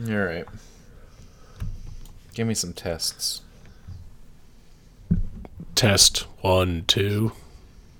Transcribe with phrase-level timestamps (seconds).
[0.00, 0.46] All right.
[2.34, 3.42] Give me some tests.
[5.74, 7.32] Test one, two.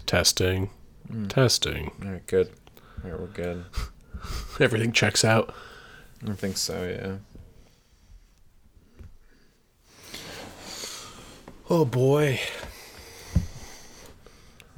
[0.07, 0.71] Testing.
[1.11, 1.27] Hmm.
[1.29, 1.91] Testing.
[2.05, 2.51] All right, good.
[3.05, 3.65] All right, we're good.
[4.61, 5.55] Everything checks out.
[6.29, 7.17] I think so, yeah.
[11.69, 12.41] Oh boy.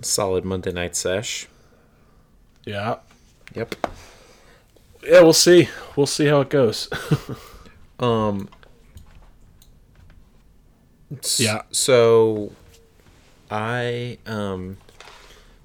[0.00, 1.48] Solid Monday night sesh.
[2.64, 2.96] Yeah.
[3.54, 3.74] Yep.
[5.06, 5.68] Yeah, we'll see.
[5.96, 6.88] We'll see how it goes.
[8.00, 8.48] Um.
[11.38, 11.62] Yeah.
[11.70, 12.50] So,
[13.48, 14.78] I um.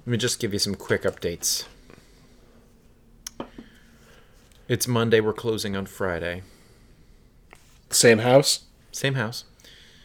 [0.06, 1.66] Let me just give you some quick updates.
[4.68, 5.20] It's Monday.
[5.22, 6.44] We're closing on Friday.
[7.90, 9.46] Same house Same house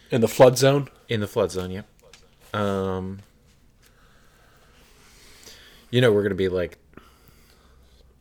[0.09, 0.89] in the flood zone.
[1.07, 1.69] in the flood zone.
[1.69, 1.85] Yep.
[2.55, 3.19] Um.
[5.91, 6.79] You know we're gonna be like.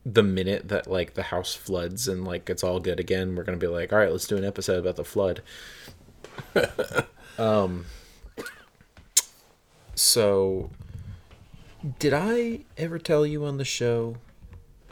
[0.07, 3.57] The minute that like the house floods and like it's all good again, we're gonna
[3.57, 5.43] be like, all right, let's do an episode about the flood.
[7.39, 7.87] um.
[9.97, 10.71] So,
[11.99, 14.17] did I ever tell you on the show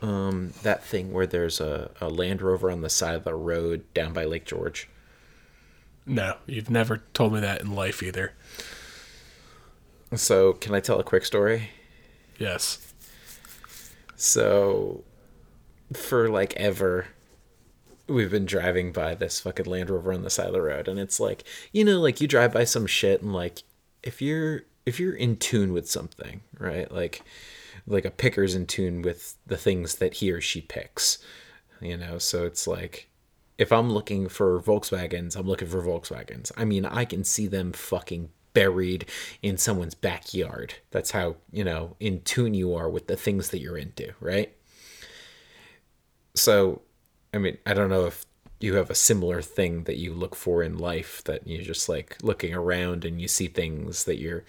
[0.00, 3.84] um, that thing where there's a, a Land Rover on the side of the road
[3.94, 4.88] down by Lake George?
[6.06, 8.32] No, you've never told me that in life either.
[10.14, 11.70] So, can I tell a quick story?
[12.38, 12.92] Yes.
[14.16, 15.04] So,
[15.96, 17.06] for like ever,
[18.06, 20.98] we've been driving by this fucking Land Rover on the side of the road, and
[20.98, 23.62] it's like, you know, like you drive by some shit, and like,
[24.02, 26.90] if you're if you're in tune with something, right?
[26.90, 27.22] Like,
[27.86, 31.18] like a picker's in tune with the things that he or she picks,
[31.80, 32.18] you know.
[32.18, 33.08] So it's like,
[33.58, 36.50] if I'm looking for Volkswagens, I'm looking for Volkswagens.
[36.56, 39.06] I mean, I can see them fucking buried
[39.40, 40.74] in someone's backyard.
[40.90, 44.54] That's how, you know, in tune you are with the things that you're into, right?
[46.34, 46.82] So,
[47.34, 48.24] I mean, I don't know if
[48.60, 52.16] you have a similar thing that you look for in life that you're just like
[52.22, 54.44] looking around and you see things that you're,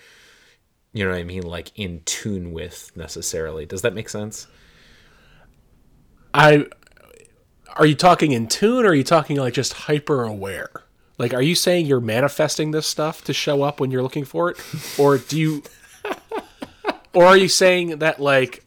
[0.93, 3.65] you know what I mean, like in tune with necessarily.
[3.65, 4.47] Does that make sense?
[6.33, 6.67] I
[7.75, 10.69] are you talking in tune or are you talking like just hyper aware?
[11.17, 14.51] Like are you saying you're manifesting this stuff to show up when you're looking for
[14.51, 14.59] it?
[14.97, 15.63] Or do you
[17.13, 18.62] Or are you saying that like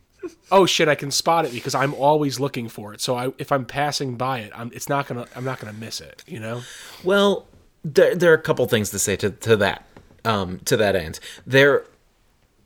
[0.50, 3.00] oh shit I can spot it because I'm always looking for it.
[3.00, 6.00] So I if I'm passing by it, I'm it's not to I'm not to miss
[6.00, 6.62] it, you know?
[7.02, 7.46] Well,
[7.84, 9.86] there, there are a couple things to say to, to that,
[10.24, 11.20] um, to that end.
[11.46, 11.84] There,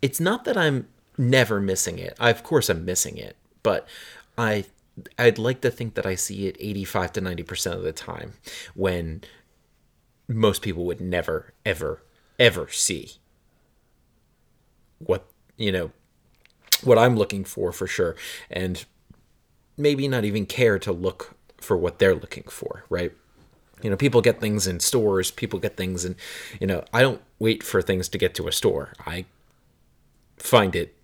[0.01, 0.89] it's not that I'm
[1.19, 2.17] never missing it.
[2.19, 3.87] I, of course, I'm missing it, but
[4.39, 4.65] I,
[5.19, 8.35] I'd like to think that I see it 85 to 90 percent of the time,
[8.75, 9.23] when
[10.27, 12.03] most people would never, ever,
[12.39, 13.13] ever see
[14.99, 15.27] what
[15.57, 15.91] you know,
[16.83, 18.17] what I'm looking for for sure,
[18.51, 18.85] and
[19.77, 23.13] maybe not even care to look for what they're looking for, right?
[23.83, 26.17] You know, people get things in stores, people get things in,
[26.61, 28.93] you know, I don't wait for things to get to a store.
[29.07, 29.25] I
[30.37, 30.95] find it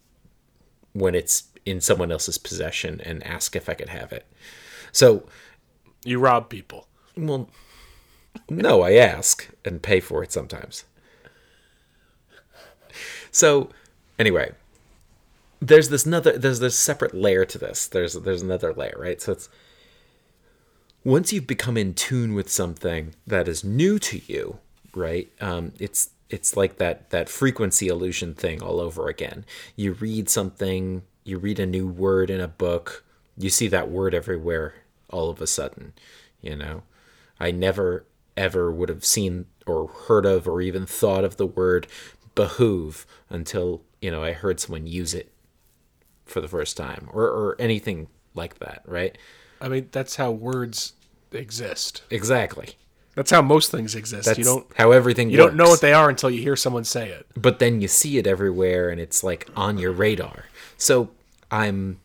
[0.92, 4.26] when it's in someone else's possession and ask if I could have it.
[4.92, 5.26] So,
[6.04, 6.86] You rob people.
[7.16, 7.48] well,
[8.48, 10.84] no, I ask and pay for it sometimes.
[13.30, 13.70] So,
[14.18, 14.52] anyway,
[15.60, 17.86] there's this another there's this separate layer to this.
[17.86, 19.20] There's there's another layer, right?
[19.20, 19.48] So it's
[21.04, 24.58] once you've become in tune with something that is new to you,
[24.94, 25.30] right?
[25.40, 29.44] Um, it's it's like that that frequency illusion thing all over again.
[29.76, 33.04] You read something, you read a new word in a book,
[33.38, 34.74] you see that word everywhere
[35.08, 35.92] all of a sudden,
[36.40, 36.82] you know.
[37.38, 38.04] I never
[38.36, 41.86] ever would have seen or heard of or even thought of the word
[42.34, 45.32] behoove until, you know, I heard someone use it
[46.26, 49.16] for the first time or or anything like that, right?
[49.60, 50.92] I mean, that's how words
[51.32, 52.02] exist.
[52.10, 52.76] Exactly.
[53.14, 54.26] That's how most things exist.
[54.26, 56.84] That's you don't how everything you don't know what they are until you hear someone
[56.84, 57.26] say it.
[57.34, 60.44] but then you see it everywhere and it's like on your radar.
[60.76, 61.08] So
[61.50, 62.00] I'm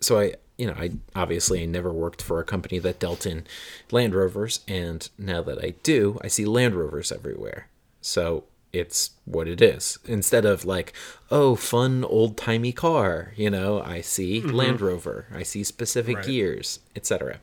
[0.00, 3.44] so I you know, I obviously never worked for a company that dealt in
[3.90, 7.68] Land Rovers and now that I do, I see Land Rovers everywhere.
[8.00, 8.44] So
[8.76, 9.98] it's what it is.
[10.06, 10.92] Instead of like,
[11.30, 16.26] oh, fun old timey car, you know, I see Land Rover, I see specific Right.
[16.26, 17.38] gears, etc.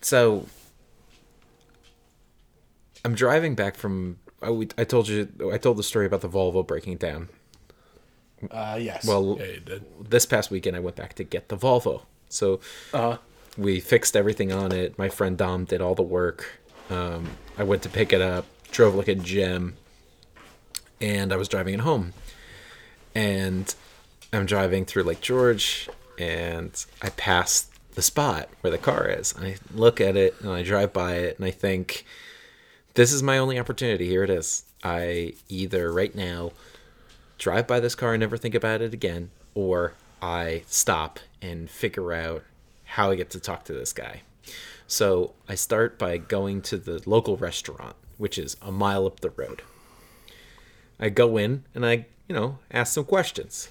[0.00, 0.46] So
[3.04, 4.18] I'm driving back from.
[4.42, 5.28] I, we- I told you.
[5.52, 7.28] I told the story about the Volvo breaking down.
[8.50, 9.06] Uh, yes.
[9.06, 9.78] Well- yeah.
[10.00, 12.02] This past weekend, I went back to get the Volvo.
[12.28, 12.60] So
[12.92, 13.16] Uh,
[13.56, 14.96] we fixed everything on it.
[14.98, 16.60] My friend Dom did all the work.
[16.90, 19.76] Um, I went to pick it up, drove like a gem,
[21.00, 22.12] and I was driving it home.
[23.14, 23.74] And
[24.32, 25.88] I'm driving through Lake George,
[26.18, 29.32] and I pass the spot where the car is.
[29.32, 32.04] And I look at it and I drive by it and I think,
[32.94, 34.08] this is my only opportunity.
[34.08, 34.62] Here it is.
[34.84, 36.52] I either right now
[37.38, 42.12] drive by this car and never think about it again, or I stop and figure
[42.12, 42.44] out
[42.84, 44.22] how I get to talk to this guy.
[44.86, 49.30] So I start by going to the local restaurant, which is a mile up the
[49.30, 49.62] road.
[51.00, 53.70] I go in and I, you know, ask some questions.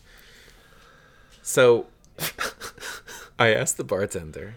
[1.44, 1.88] So
[3.40, 4.56] I asked the bartender,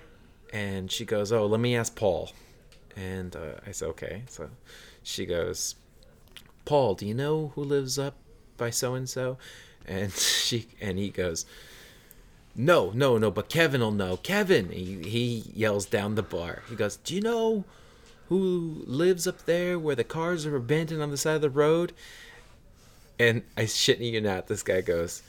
[0.53, 2.33] and she goes, "Oh, let me ask Paul."
[2.97, 4.51] And uh, I said, "Okay." So
[5.03, 5.75] she goes,
[6.65, 8.15] "Paul, do you know who lives up
[8.57, 9.37] by so and so?"
[9.87, 11.47] And she and he goes,
[12.55, 14.19] "No, no, no, but Kevin will know.
[14.19, 16.63] Kevin." He he yells down the bar.
[16.69, 17.65] He goes, "Do you know
[18.31, 21.93] who lives up there where the cars are abandoned on the side of the road?"
[23.19, 25.23] And I shitting you not, this guy goes,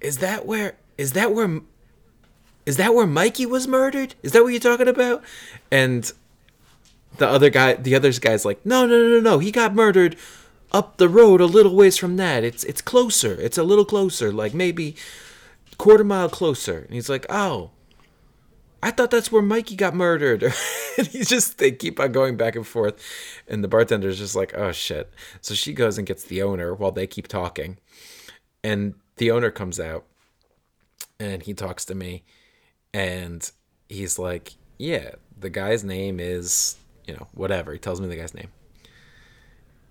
[0.00, 0.76] "Is that where?
[0.96, 1.60] Is that where?
[2.64, 4.14] Is that where Mikey was murdered?
[4.22, 5.22] Is that what you're talking about?"
[5.70, 6.10] And
[7.18, 9.38] the other guy, the other guy's like, "No, no, no, no, no.
[9.40, 10.16] He got murdered
[10.72, 12.44] up the road a little ways from that.
[12.44, 13.34] It's it's closer.
[13.40, 14.96] It's a little closer, like maybe
[15.76, 17.72] quarter mile closer." And he's like, "Oh."
[18.82, 20.42] I thought that's where Mikey got murdered.
[20.98, 23.02] and he's just they keep on going back and forth.
[23.48, 25.10] And the bartender's just like, oh shit.
[25.40, 27.78] So she goes and gets the owner while they keep talking.
[28.62, 30.04] And the owner comes out
[31.18, 32.24] and he talks to me
[32.92, 33.50] and
[33.88, 36.76] he's like, Yeah, the guy's name is,
[37.06, 37.72] you know, whatever.
[37.72, 38.52] He tells me the guy's name.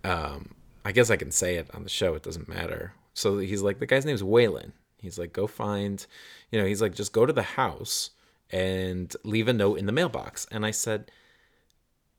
[0.03, 0.53] Um,
[0.83, 2.93] I guess I can say it on the show, it doesn't matter.
[3.13, 4.73] So he's like, the guy's name's Waylon.
[4.99, 6.05] He's like, go find,
[6.51, 8.11] you know, he's like, just go to the house
[8.51, 10.47] and leave a note in the mailbox.
[10.51, 11.11] And I said,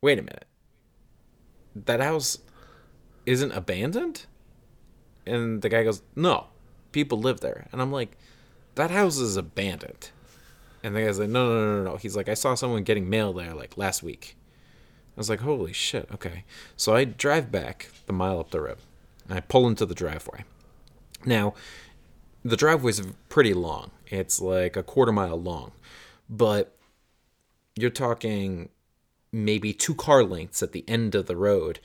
[0.01, 0.47] wait a minute.
[1.75, 2.39] That house
[3.27, 4.27] isn't abandoned?
[5.27, 6.47] And the guy goes, no,
[6.93, 7.69] people live there.
[7.73, 8.17] And I'm like,
[8.77, 10.11] that house is abandoned.
[10.83, 11.97] And the guy's like, no, no, no, no, no.
[11.97, 14.37] He's like, I saw someone getting mail there like last week.
[15.17, 16.45] I was like, holy shit, okay.
[16.77, 18.79] So I drive back the mile up the road
[19.29, 20.45] and I pull into the driveway.
[21.25, 21.55] Now,
[22.45, 23.91] the driveway's pretty long.
[24.07, 25.73] It's like a quarter mile long
[26.29, 26.77] but
[27.75, 28.71] you're talking
[29.33, 31.81] maybe two car lengths at the end of the road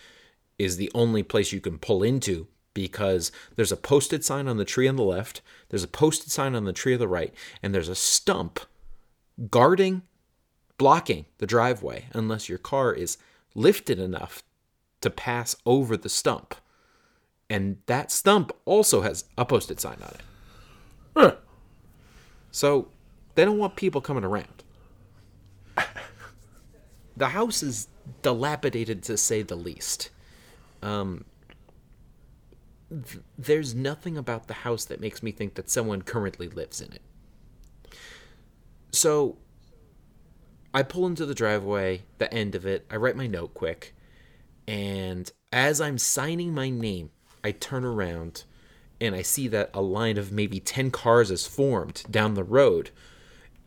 [0.57, 4.65] is the only place you can pull into because there's a posted sign on the
[4.65, 7.73] tree on the left, there's a posted sign on the tree on the right, and
[7.73, 8.61] there's a stump
[9.49, 10.03] guarding,
[10.77, 13.17] blocking the driveway unless your car is
[13.55, 14.43] lifted enough
[15.01, 16.55] to pass over the stump.
[17.49, 20.21] And that stump also has a posted sign on it.
[21.15, 21.35] Huh.
[22.51, 22.87] So
[23.35, 24.63] they don't want people coming around.
[27.17, 27.87] the house is
[28.21, 30.09] dilapidated to say the least.
[30.81, 31.25] Um,
[32.89, 36.91] th- there's nothing about the house that makes me think that someone currently lives in
[36.93, 37.01] it.
[38.91, 39.37] So
[40.73, 43.95] I pull into the driveway, the end of it, I write my note quick,
[44.67, 47.11] and as I'm signing my name,
[47.43, 48.43] I turn around
[48.99, 52.91] and I see that a line of maybe 10 cars is formed down the road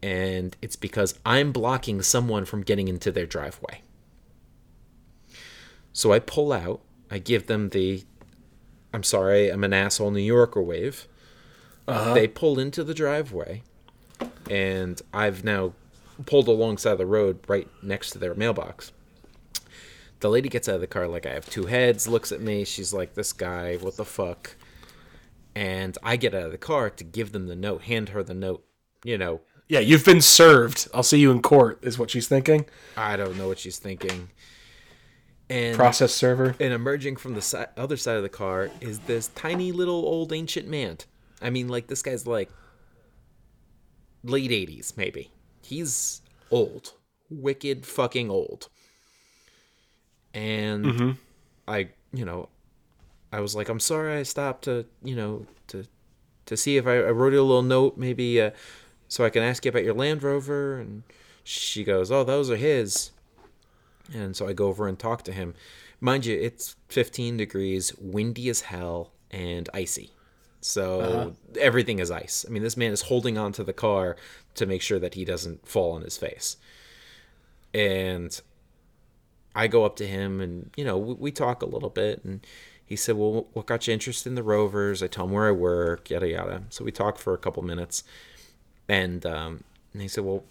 [0.04, 3.80] and it's because I'm blocking someone from getting into their driveway.
[5.94, 8.04] So I pull out, I give them the
[8.92, 11.08] I'm sorry, I'm an asshole New Yorker wave.
[11.88, 12.12] Uh-huh.
[12.12, 13.62] They pull into the driveway,
[14.50, 15.72] and I've now
[16.26, 18.92] pulled alongside the road right next to their mailbox.
[20.20, 22.64] The lady gets out of the car like I have two heads, looks at me,
[22.66, 24.54] she's like, This guy, what the fuck?
[25.54, 28.34] And I get out of the car to give them the note, hand her the
[28.34, 28.64] note,
[29.02, 29.40] you know,
[29.74, 30.86] yeah, you've been served.
[30.94, 32.66] I'll see you in court, is what she's thinking.
[32.96, 34.30] I don't know what she's thinking.
[35.50, 36.54] And Process server.
[36.60, 40.32] and emerging from the si- other side of the car is this tiny little old
[40.32, 40.98] ancient man.
[41.42, 42.50] I mean, like this guy's like
[44.22, 45.32] late eighties, maybe.
[45.60, 46.92] He's old,
[47.28, 48.68] wicked fucking old.
[50.32, 51.18] And
[51.66, 52.48] I, you know,
[53.32, 55.84] I was like, I'm sorry, I stopped to, you know, to
[56.46, 58.40] to see if I, I wrote you a little note, maybe.
[58.40, 58.52] Uh,
[59.14, 60.76] so I can ask you about your Land Rover.
[60.80, 61.04] And
[61.44, 63.12] she goes, Oh, those are his.
[64.12, 65.54] And so I go over and talk to him.
[66.00, 70.10] Mind you, it's 15 degrees, windy as hell, and icy.
[70.60, 71.30] So uh-huh.
[71.60, 72.44] everything is ice.
[72.46, 74.16] I mean, this man is holding on to the car
[74.56, 76.56] to make sure that he doesn't fall on his face.
[77.72, 78.38] And
[79.54, 82.24] I go up to him and, you know, we, we talk a little bit.
[82.24, 82.44] And
[82.84, 85.04] he said, Well, what got you interested in the Rovers?
[85.04, 86.62] I tell him where I work, yada, yada.
[86.70, 88.02] So we talk for a couple minutes
[88.88, 90.44] and um, and he said, well,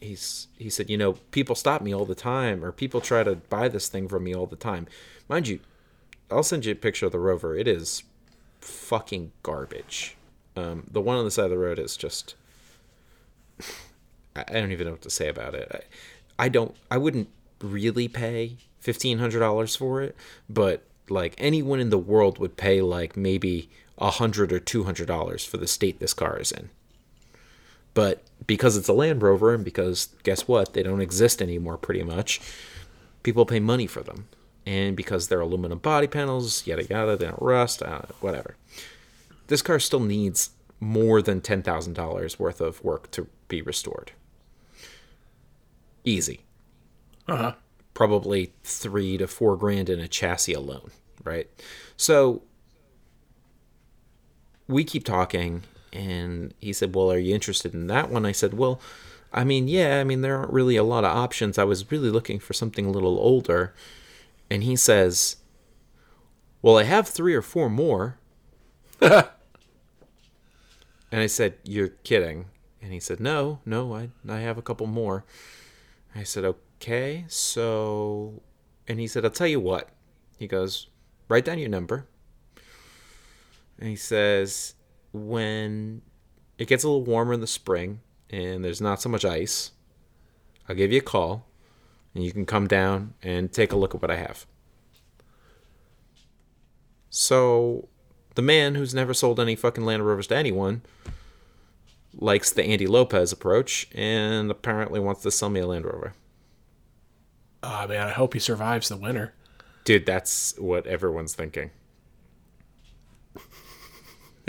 [0.00, 3.36] he's he said, you know, people stop me all the time, or people try to
[3.36, 4.86] buy this thing from me all the time.
[5.28, 5.60] Mind you,
[6.30, 7.56] I'll send you a picture of the Rover.
[7.56, 8.02] It is
[8.60, 10.16] fucking garbage.
[10.56, 12.34] Um, the one on the side of the road is just
[14.36, 15.70] I don't even know what to say about it.
[16.38, 16.74] I, I don't.
[16.90, 17.28] I wouldn't
[17.60, 20.16] really pay fifteen hundred dollars for it,
[20.48, 25.08] but like anyone in the world would pay like maybe a hundred or two hundred
[25.08, 26.70] dollars for the state this car is in.
[28.00, 32.02] But because it's a Land Rover, and because guess what, they don't exist anymore, pretty
[32.02, 32.40] much.
[33.22, 34.26] People pay money for them,
[34.64, 38.56] and because they're aluminum body panels, yada yada, they don't rust, uh, whatever.
[39.48, 44.12] This car still needs more than ten thousand dollars worth of work to be restored.
[46.02, 46.40] Easy.
[47.28, 47.54] Uh huh.
[47.92, 50.90] Probably three to four grand in a chassis alone,
[51.22, 51.50] right?
[51.98, 52.44] So
[54.68, 58.24] we keep talking, and he said, Well, are you interested in that one?
[58.24, 58.80] I said, Well,
[59.32, 61.58] I mean, yeah, I mean, there aren't really a lot of options.
[61.58, 63.74] I was really looking for something a little older.
[64.50, 65.36] And he says,
[66.62, 68.18] Well, I have three or four more.
[69.00, 69.24] and
[71.12, 72.46] I said, You're kidding.
[72.82, 75.24] And he said, No, no, I, I have a couple more.
[76.14, 78.42] I said, Okay, so.
[78.88, 79.90] And he said, I'll tell you what.
[80.38, 80.88] He goes,
[81.28, 82.06] Write down your number.
[83.78, 84.74] And he says,
[85.12, 86.02] When
[86.58, 88.00] it gets a little warmer in the spring
[88.30, 89.72] and there's not so much ice,
[90.68, 91.46] I'll give you a call
[92.14, 94.46] and you can come down and take a look at what I have.
[97.08, 97.88] So,
[98.36, 100.82] the man who's never sold any fucking Land Rovers to anyone
[102.14, 106.14] likes the Andy Lopez approach and apparently wants to sell me a Land Rover.
[107.62, 109.34] Oh man, I hope he survives the winter.
[109.84, 111.70] Dude, that's what everyone's thinking.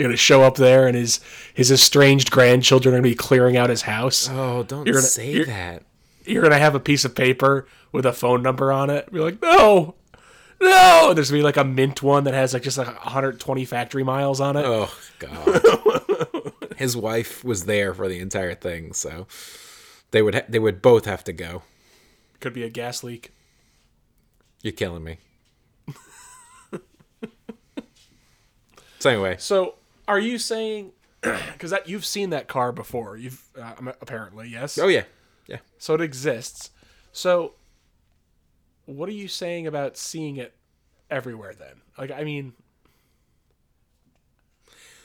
[0.02, 1.20] You're gonna show up there, and his
[1.54, 4.28] his estranged grandchildren are gonna be clearing out his house.
[4.28, 5.84] Oh, don't You're gonna- say you're- that.
[6.24, 9.12] You're gonna have a piece of paper with a phone number on it.
[9.12, 9.94] Be like, no,
[10.60, 11.06] no.
[11.10, 14.02] And there's gonna be like a mint one that has like just like 120 factory
[14.02, 14.64] miles on it.
[14.66, 16.52] Oh god.
[16.76, 19.28] His wife was there for the entire thing, so
[20.10, 21.62] they would ha- they would both have to go.
[22.40, 23.30] Could be a gas leak.
[24.62, 25.18] You're killing me.
[28.98, 29.74] so anyway, So,
[30.12, 30.92] are you saying?
[31.52, 33.16] Because that you've seen that car before.
[33.16, 34.76] You've uh, apparently yes.
[34.78, 35.04] oh yeah,
[35.46, 35.58] yeah.
[35.78, 36.70] So it exists.
[37.12, 37.54] So,
[38.86, 40.54] what are you saying about seeing it
[41.10, 41.82] everywhere then?
[41.96, 42.54] Like, I mean,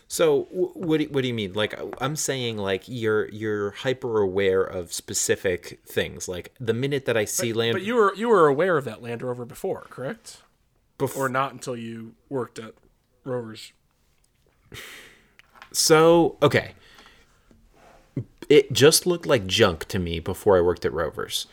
[0.08, 1.54] So what do, what do you mean?
[1.54, 6.28] Like I'm saying, like you're you're hyper aware of specific things.
[6.30, 9.02] Like the minute that I see land, but you were you were aware of that
[9.02, 10.44] Land Rover before, correct?
[10.98, 12.74] before, Or not until you worked at
[13.24, 13.74] Rovers.
[15.72, 16.74] So, okay.
[18.50, 21.48] It just looked like junk to me before I worked at Rovers.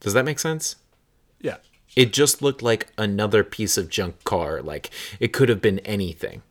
[0.00, 0.76] Does that make sense?
[1.40, 1.56] Yeah.
[1.96, 4.60] It just looked like another piece of junk car.
[4.62, 6.42] Like it could have been anything.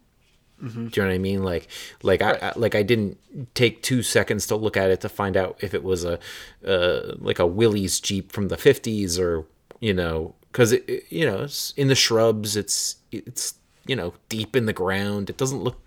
[0.59, 1.43] Do you know what I mean?
[1.43, 1.67] Like,
[2.01, 3.19] like I, I like I didn't
[3.53, 6.17] take two seconds to look at it to find out if it was a,
[6.65, 9.45] uh, like a Willys Jeep from the fifties or
[9.79, 12.57] you know, because it, it- you know, it's in the shrubs.
[12.57, 13.53] It's it's
[13.87, 15.29] you know deep in the ground.
[15.29, 15.79] It doesn't look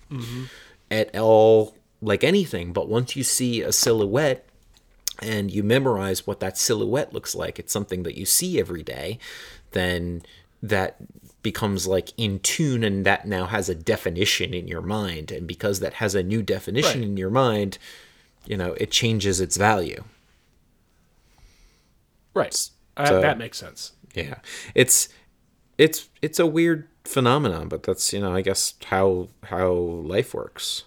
[0.90, 2.72] at all like anything.
[2.72, 4.46] But once you see a silhouette
[5.22, 9.18] and you memorize what that silhouette looks like, it's something that you see every day,
[9.72, 10.22] then
[10.62, 10.96] that
[11.42, 15.30] becomes like in tune and that now has a definition in your mind.
[15.32, 17.08] And because that has a new definition Right.
[17.08, 17.78] in your mind,
[18.46, 20.04] you know, it changes its value.
[22.34, 22.54] Right.
[22.96, 23.92] Uh, So- that makes sense.
[24.14, 24.36] Yeah.
[24.74, 25.08] It's
[25.78, 30.84] it's it's a weird phenomenon, but that's, you know, I guess how how life works.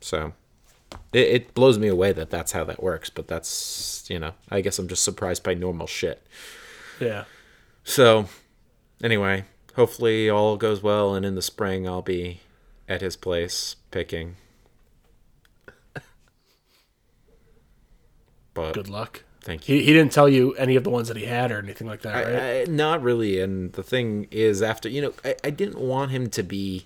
[0.00, 0.32] So
[1.12, 4.60] it, it blows me away that that's how that works, but that's, you know, I
[4.60, 6.26] guess I'm just surprised by normal shit.
[7.00, 7.24] Yeah.
[7.84, 8.28] So,
[9.02, 9.44] anyway,
[9.76, 12.40] hopefully all goes well, and in the spring I'll be
[12.88, 14.36] at his place picking.
[18.54, 19.24] But Good luck.
[19.44, 19.76] Thank you.
[19.76, 22.02] He, he didn't tell you any of the ones that he had or anything like
[22.02, 22.34] that, right?
[22.34, 23.40] I, I, not really.
[23.40, 26.84] And the thing is, after you know, I, I didn't want him to be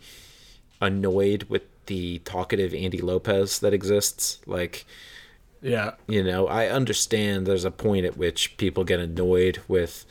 [0.81, 4.41] annoyed with the talkative Andy Lopez that exists.
[4.47, 4.85] Like,
[5.63, 5.93] yeah.
[6.07, 10.05] you know, I understand there's a point at which people get annoyed with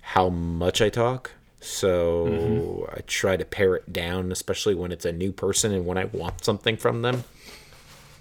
[0.00, 1.32] how much I talk.
[1.60, 2.96] So mm-hmm.
[2.96, 6.04] I try to pare it down, especially when it's a new person and when I
[6.06, 7.24] want something from them.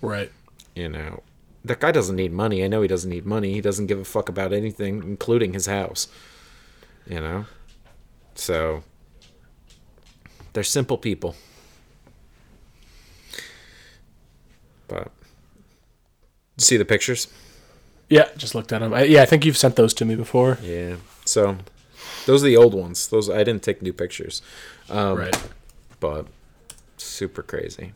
[0.02, 0.32] Right.
[0.76, 1.24] You know,
[1.68, 2.64] that guy doesn't need money.
[2.64, 3.54] I know he doesn't need money.
[3.54, 6.08] He doesn't give a fuck about anything, including his house.
[7.08, 7.46] You know?
[8.36, 8.84] So
[10.54, 11.36] they're simple people.
[14.88, 15.12] But
[16.58, 17.28] see the pictures?
[18.10, 18.94] Yeah, just looked at them.
[18.94, 20.58] I, yeah, I think you've sent those to me before.
[20.62, 20.96] Yeah.
[21.26, 21.58] So
[22.26, 23.08] those are the old ones.
[23.08, 24.42] Those I didn't take new pictures.
[24.90, 25.50] Um, right.
[26.00, 26.28] but
[26.98, 27.94] super crazy.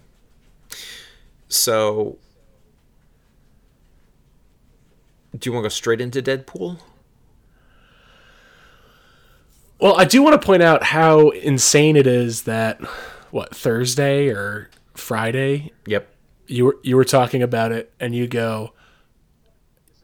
[1.48, 2.18] So,
[5.38, 6.80] do you want to go straight into Deadpool?
[9.80, 12.80] Well, I do want to point out how insane it is that
[13.32, 16.14] what Thursday or Friday Yep.
[16.48, 18.74] you were you were talking about it and you go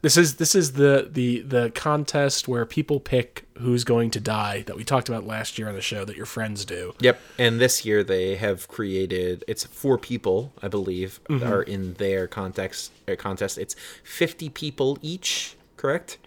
[0.01, 4.61] this is this is the the the contest where people pick who's going to die
[4.67, 6.93] that we talked about last year on the show that your friends do.
[6.99, 7.19] Yep.
[7.39, 12.91] And this year they have created it's four people, I believe, are in their context
[13.07, 13.57] uh, contest.
[13.57, 16.19] It's 50 people each, correct?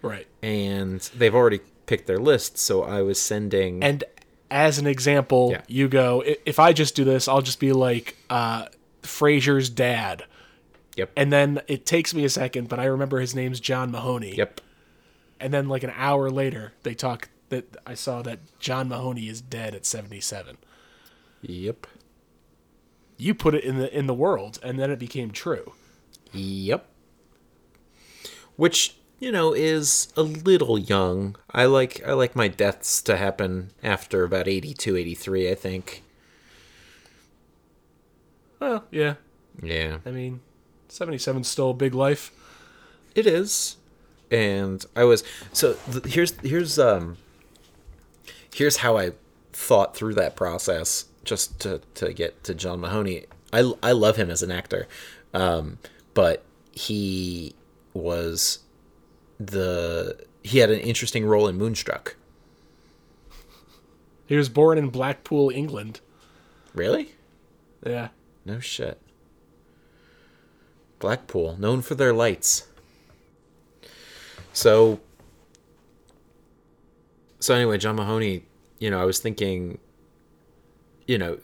[0.00, 0.26] Right.
[0.42, 4.04] And they've already picked their list, so I was sending And
[4.50, 5.60] as an example, Yeah.
[5.68, 8.66] you go if I just do this, I'll just be like uh
[9.02, 10.24] Frasier's dad.
[10.96, 11.10] Yep.
[11.16, 14.36] And then it takes me a second, but I remember his name's John Mahoney.
[14.36, 14.60] Yep.
[15.40, 19.40] And then like an hour later, they talk that I saw that John Mahoney is
[19.40, 20.56] dead at 77.
[21.42, 21.86] Yep.
[23.16, 25.72] You put it in the in the world and then it became true.
[26.32, 26.88] Yep.
[28.56, 31.36] Which, you know, is a little young.
[31.50, 36.02] I like I like my deaths to happen after about 82, 83, I think.
[38.60, 39.14] Well, yeah.
[39.62, 39.98] Yeah.
[40.06, 40.40] I mean,
[40.94, 42.30] 77's still a big life.
[43.16, 43.76] It is.
[44.30, 47.16] And I was so th- here's here's um
[48.54, 49.12] here's how I
[49.52, 53.24] thought through that process just to to get to John Mahoney.
[53.52, 54.86] I I love him as an actor.
[55.32, 55.78] Um
[56.14, 57.54] but he
[57.92, 58.60] was
[59.38, 62.16] the he had an interesting role in Moonstruck.
[64.26, 66.00] He was born in Blackpool, England.
[66.72, 67.14] Really?
[67.84, 68.08] Yeah.
[68.44, 68.98] No shit.
[71.04, 72.66] Blackpool, known for their lights.
[74.54, 75.00] So
[77.40, 78.46] So anyway, John Mahoney,
[78.78, 79.78] you know, I was thinking
[81.06, 81.36] you know,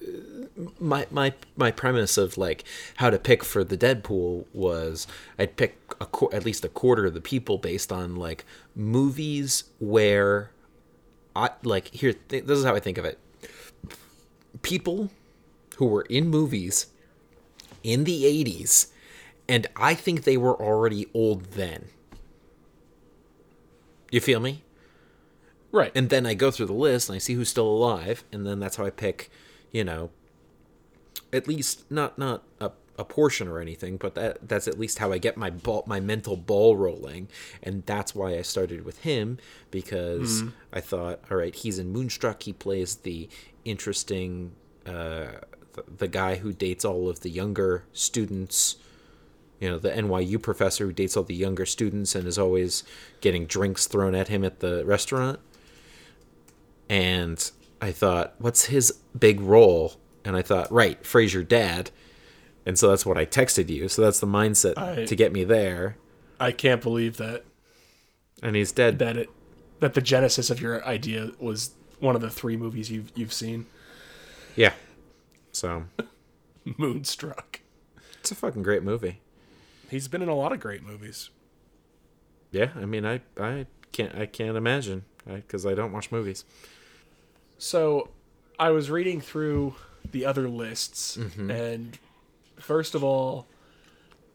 [0.78, 2.64] my my my premise of like
[2.96, 5.06] how to pick for the Deadpool was
[5.38, 9.64] I'd pick a qu- at least a quarter of the people based on like movies
[9.78, 10.52] where
[11.36, 13.18] I like here th- this is how I think of it.
[14.62, 15.10] People
[15.76, 16.86] who were in movies
[17.82, 18.86] in the 80s
[19.50, 21.86] and I think they were already old then.
[24.12, 24.62] You feel me?
[25.72, 25.90] Right.
[25.94, 28.60] And then I go through the list and I see who's still alive, and then
[28.60, 29.28] that's how I pick,
[29.72, 30.10] you know,
[31.32, 35.10] at least not not a, a portion or anything, but that that's at least how
[35.10, 37.28] I get my ball my mental ball rolling,
[37.60, 39.38] and that's why I started with him
[39.72, 42.44] because I thought, all right, he's in Moonstruck.
[42.44, 43.28] He plays the
[43.64, 44.52] interesting,
[44.86, 48.76] uh, the, the guy who dates all of the younger students
[49.60, 52.82] you know the NYU professor who dates all the younger students and is always
[53.20, 55.38] getting drinks thrown at him at the restaurant.
[56.88, 59.94] And I thought, what's his big role?
[60.24, 61.90] And I thought, right, Frasier dad.
[62.66, 63.88] And so that's what I texted you.
[63.88, 65.96] So that's the mindset I- to get me there.
[66.38, 67.44] I can't believe that
[68.42, 68.98] And he's dead.
[68.98, 69.28] that it
[69.80, 71.70] that the genesis of your idea was
[72.00, 73.66] one of the three movies you've you've seen.
[74.56, 74.72] Yeah.
[75.52, 75.84] So
[76.78, 77.60] Moonstruck.
[78.20, 79.20] it's a fucking great movie.
[79.90, 81.30] He's been in a lot of great movies.
[82.52, 86.44] Yeah, I mean, I I can't I can't imagine because I don't watch movies.
[87.58, 88.08] So,
[88.58, 89.74] I was reading through
[90.10, 91.98] the other lists, and
[92.58, 93.46] first of all,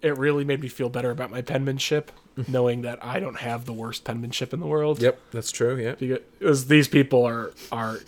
[0.01, 2.11] it really made me feel better about my penmanship,
[2.47, 5.01] knowing that I don't have the worst penmanship in the world.
[5.01, 5.75] Yep, that's true.
[5.77, 5.95] Yeah.
[5.95, 7.99] Because these people are are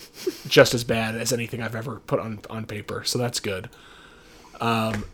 [0.48, 3.70] just as bad as anything I've ever put on on paper, so that's good.
[4.62, 5.06] Um,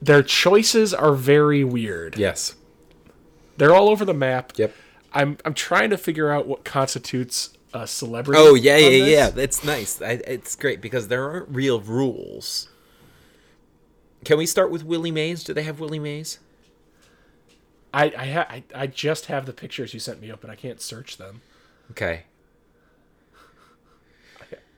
[0.00, 2.18] their choices are very weird.
[2.18, 2.54] Yes.
[3.56, 4.52] They're all over the map.
[4.56, 4.74] Yep.
[5.12, 8.40] I'm I'm trying to figure out what constitutes a celebrity.
[8.40, 9.36] Oh yeah, yeah, this.
[9.36, 9.42] yeah.
[9.42, 10.02] It's nice.
[10.02, 12.68] I, it's great because there aren't real rules.
[14.24, 15.44] Can we start with Willie Mays?
[15.44, 16.38] Do they have Willie Mays?
[17.94, 20.56] I I, ha- I I just have the pictures you sent me up, and I
[20.56, 21.40] can't search them.
[21.90, 22.24] Okay.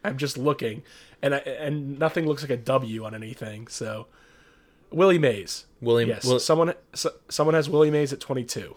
[0.04, 0.82] I'm just looking,
[1.20, 3.66] and I, and nothing looks like a W on anything.
[3.66, 4.06] So,
[4.90, 5.66] Willie Mays.
[5.80, 6.08] William.
[6.08, 8.74] Yes, Will, someone so, someone has Willie Mays at 22.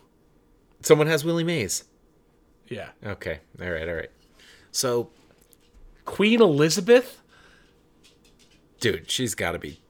[0.81, 1.85] someone has Willie Mays.
[2.67, 3.39] Yeah, Okay.
[3.61, 3.87] All right.
[3.89, 4.11] All right.
[4.71, 5.09] So,
[6.05, 7.21] Queen Elizabeth.
[8.79, 9.81] dude, she's got to be,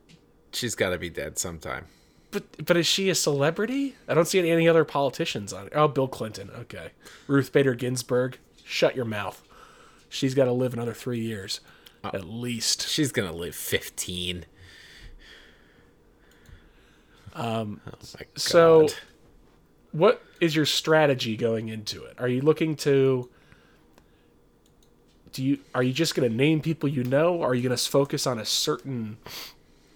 [0.51, 1.85] she's got to be dead sometime.
[2.31, 3.95] But but is she a celebrity?
[4.07, 5.73] I don't see any, any other politicians on it.
[5.75, 6.49] Oh, Bill Clinton.
[6.61, 6.91] Okay,
[7.27, 8.37] Ruth Bader Ginsburg.
[8.63, 9.43] Shut your mouth.
[10.09, 11.59] She's got to live another three years,
[12.03, 12.87] uh, at least.
[12.87, 14.45] She's gonna live fifteen.
[17.33, 17.81] Um.
[17.87, 17.91] Oh.
[18.35, 18.87] So,
[19.91, 22.15] what is your strategy going into it?
[22.19, 23.29] Are you looking to
[25.31, 27.41] do you are you just going to name people you know?
[27.41, 29.17] Are you going to focus on a certain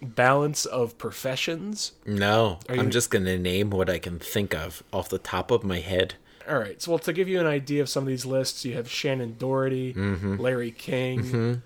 [0.02, 1.92] balance of professions.
[2.04, 5.80] No, I'm just gonna name what I can think of off the top of my
[5.80, 6.14] head.
[6.48, 6.80] All right.
[6.80, 9.36] So, well, to give you an idea of some of these lists, you have Shannen
[9.38, 10.36] Doherty, Mm-hmm.
[10.36, 11.62] Larry King,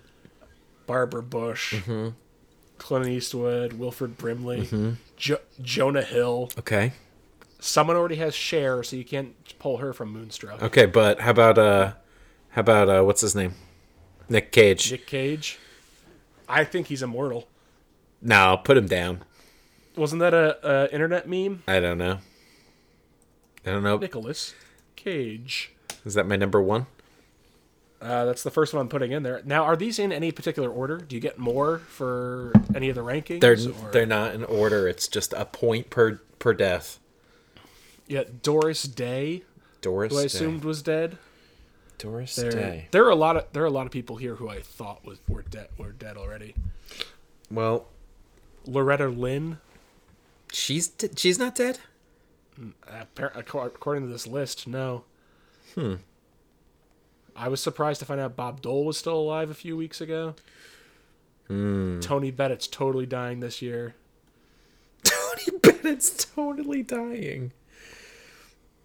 [0.87, 2.09] Barbara Bush, Mm-hmm.
[2.81, 6.49] Clint Eastwood, Wilford Brimley, jo- Jonah Hill.
[6.57, 6.93] Okay.
[7.59, 10.63] Someone already has Cher, so you can't pull her from Moonstruck.
[10.63, 11.93] Okay, but how about uh,
[12.49, 13.53] how about uh, what's his name?
[14.29, 14.91] Nick Cage.
[14.91, 15.59] Nick Cage.
[16.49, 17.47] I think he's immortal.
[18.19, 19.23] No, put him down.
[19.95, 21.61] Wasn't that a, a internet meme?
[21.67, 22.17] I don't know.
[23.63, 23.97] I don't know.
[23.97, 24.55] Nicholas
[24.95, 25.71] Cage.
[26.03, 26.87] Is that my number one?
[28.01, 29.41] Uh, that's the first one I'm putting in there.
[29.45, 30.97] Now, are these in any particular order?
[30.97, 33.41] Do you get more for any of the rankings?
[33.41, 34.87] They're or- they're not in order.
[34.87, 36.99] It's just a point per per death.
[38.07, 39.43] yeah, Doris Day,
[39.81, 40.25] Doris who I Day.
[40.25, 41.17] assumed was dead.
[41.99, 42.87] Doris There, Day.
[42.89, 45.05] there are a lot of there are a lot of people here who I thought
[45.05, 46.55] was were dead were dead already.
[47.51, 47.85] Well,
[48.65, 49.59] Loretta Lynn,
[50.51, 51.77] she's d- she's not dead.
[53.17, 55.03] according to this list, no.
[55.75, 55.95] Hmm.
[57.35, 60.35] I was surprised to find out Bob Dole was still alive a few weeks ago.
[61.47, 61.99] Hmm.
[61.99, 63.95] Tony Bennett's totally dying this year.
[65.03, 67.51] Tony Bennett's totally dying.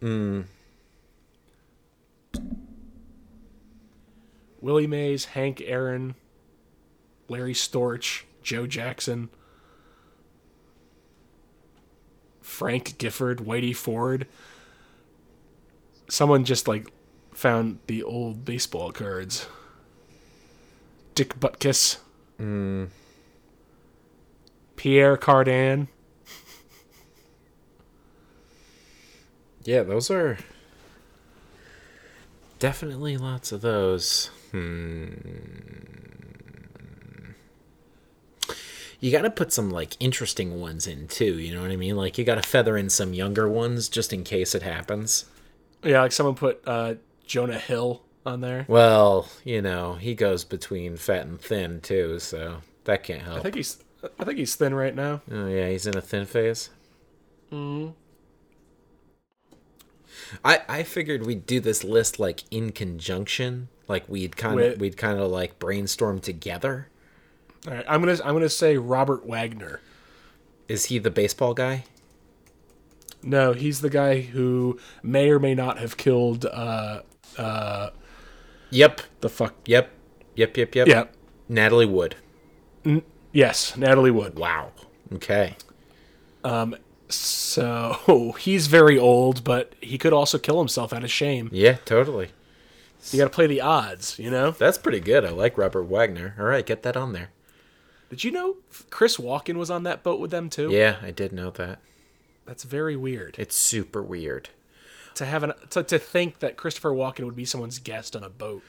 [0.00, 0.42] Hmm.
[4.60, 6.16] Willie Mays, Hank Aaron,
[7.28, 9.28] Larry Storch, Joe Jackson,
[12.40, 14.26] Frank Gifford, Whitey Ford.
[16.08, 16.88] Someone just like
[17.36, 19.46] found the old baseball cards.
[21.14, 21.98] Dick Butkus.
[24.76, 25.88] Pierre Cardin.
[29.64, 30.38] Yeah, those are
[32.58, 34.30] definitely lots of those.
[34.52, 35.08] Hmm.
[39.00, 41.38] You got to put some like interesting ones in too.
[41.38, 41.96] You know what I mean?
[41.96, 45.26] Like you got to feather in some younger ones just in case it happens.
[45.82, 46.94] Yeah, like someone put uh,
[47.26, 48.64] Jonah Hill on there.
[48.68, 53.38] Well, you know, he goes between fat and thin too, so that can't help.
[53.38, 53.82] I think he's
[54.18, 55.22] I think he's thin right now.
[55.30, 56.70] Oh yeah, he's in a thin phase.
[60.44, 64.96] I I figured we'd do this list like in conjunction, like we'd kind of we'd
[64.96, 66.88] kind of like brainstorm together.
[67.66, 69.80] All right, I'm gonna I'm gonna say Robert Wagner.
[70.68, 71.84] Is he the baseball guy?
[73.22, 77.02] No, he's the guy who may or may not have killed uh
[77.38, 77.90] uh
[78.70, 79.90] Yep, the fuck yep,
[80.34, 80.88] yep, yep, yep.
[80.88, 81.04] yeah
[81.48, 82.16] Natalie Wood.
[83.32, 84.38] yes Natalie Wood.
[84.38, 84.72] Wow.
[85.14, 85.56] Okay.
[86.44, 86.76] Um.
[87.08, 91.48] So he's very old, but he could also kill himself out of shame.
[91.52, 92.30] Yeah, totally.
[93.12, 94.50] You got to play the odds, you know.
[94.50, 95.24] That's pretty good.
[95.24, 96.34] I like Robert Wagner.
[96.38, 97.30] All right, get that on there.
[98.10, 98.56] Did you know
[98.90, 100.70] Chris Walken was on that boat with them too?
[100.70, 101.80] Yeah, I did know that.
[102.44, 104.50] That's very weird It's super weird.
[105.16, 108.30] To have an to, to think that Christopher Walken would be someone's guest on a
[108.30, 108.62] boat.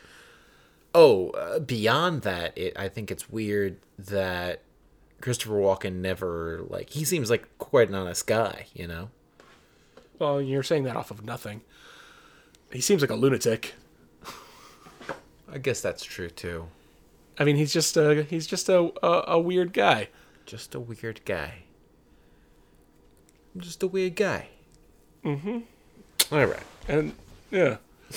[0.95, 4.63] Oh, uh, beyond that, it I think it's weird that
[5.21, 9.09] Christopher Walken never like he seems like quite an honest guy, you know.
[10.19, 11.61] Well, you're saying that off of nothing.
[12.71, 13.75] He seems like a lunatic.
[15.51, 16.67] I guess that's true too.
[17.37, 20.09] I mean, he's just a he's just a a, a weird guy.
[20.45, 21.63] Just a weird guy.
[23.53, 24.47] I'm just a weird guy.
[25.25, 25.59] Mm-hmm.
[26.31, 26.63] All right.
[26.87, 27.13] And
[27.51, 27.77] yeah.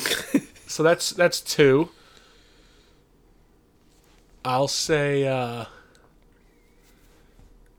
[0.67, 1.91] so that's that's two.
[4.45, 5.67] I'll say uh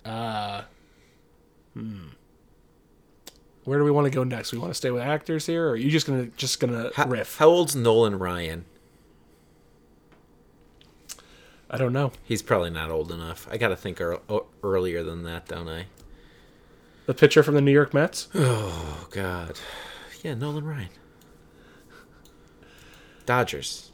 [0.06, 0.62] uh
[1.74, 2.08] hmm.
[3.64, 4.52] Where do we want to go next?
[4.52, 7.08] We want to stay with actors here, or are you just gonna just gonna How,
[7.08, 7.38] riff?
[7.38, 8.66] how old's Nolan Ryan?
[11.70, 12.12] I don't know.
[12.26, 13.48] He's probably not old enough.
[13.50, 14.20] I got to think ear-
[14.62, 15.86] earlier than that, don't I?
[17.06, 18.28] The pitcher from the New York Mets.
[18.36, 19.58] Oh God.
[20.22, 20.90] Yeah, Nolan Ryan.
[23.26, 23.92] Dodgers.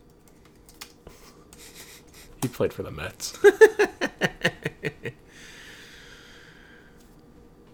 [2.41, 3.37] He played for the Mets.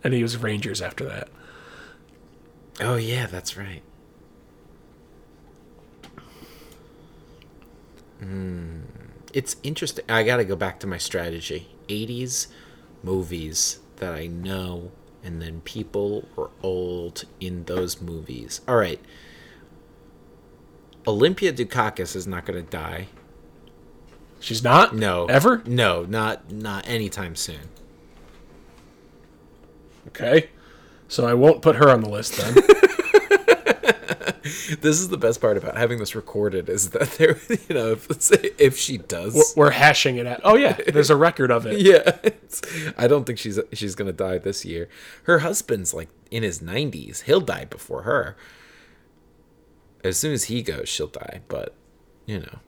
[0.04, 1.30] and he was Rangers after that.
[2.80, 3.82] Oh yeah, that's right.
[8.20, 8.82] Hmm.
[9.34, 10.06] It's interesting.
[10.08, 11.68] I got to go back to my strategy.
[11.88, 12.48] 80s
[13.04, 14.92] movies that I know
[15.24, 18.62] and then people were old in those movies.
[18.68, 19.00] All right.
[21.08, 23.08] Olympia Dukakis is not going to die.
[24.40, 24.96] She's not?
[24.96, 25.26] No.
[25.26, 25.64] Ever?
[25.66, 27.70] No, not not anytime soon.
[30.08, 30.50] Okay.
[31.08, 32.56] So I won't put her on the list then.
[34.44, 38.32] this is the best part about having this recorded is that there, you know, if
[38.60, 40.42] if she does, We're hashing it out.
[40.44, 41.80] Oh yeah, there's a record of it.
[41.80, 42.18] yeah,
[42.98, 44.90] I don't think she's she's gonna die this year.
[45.24, 47.22] Her husband's like in his nineties.
[47.22, 48.36] He'll die before her.
[50.04, 51.42] As soon as he goes, she'll die.
[51.48, 51.76] But
[52.26, 52.60] you know,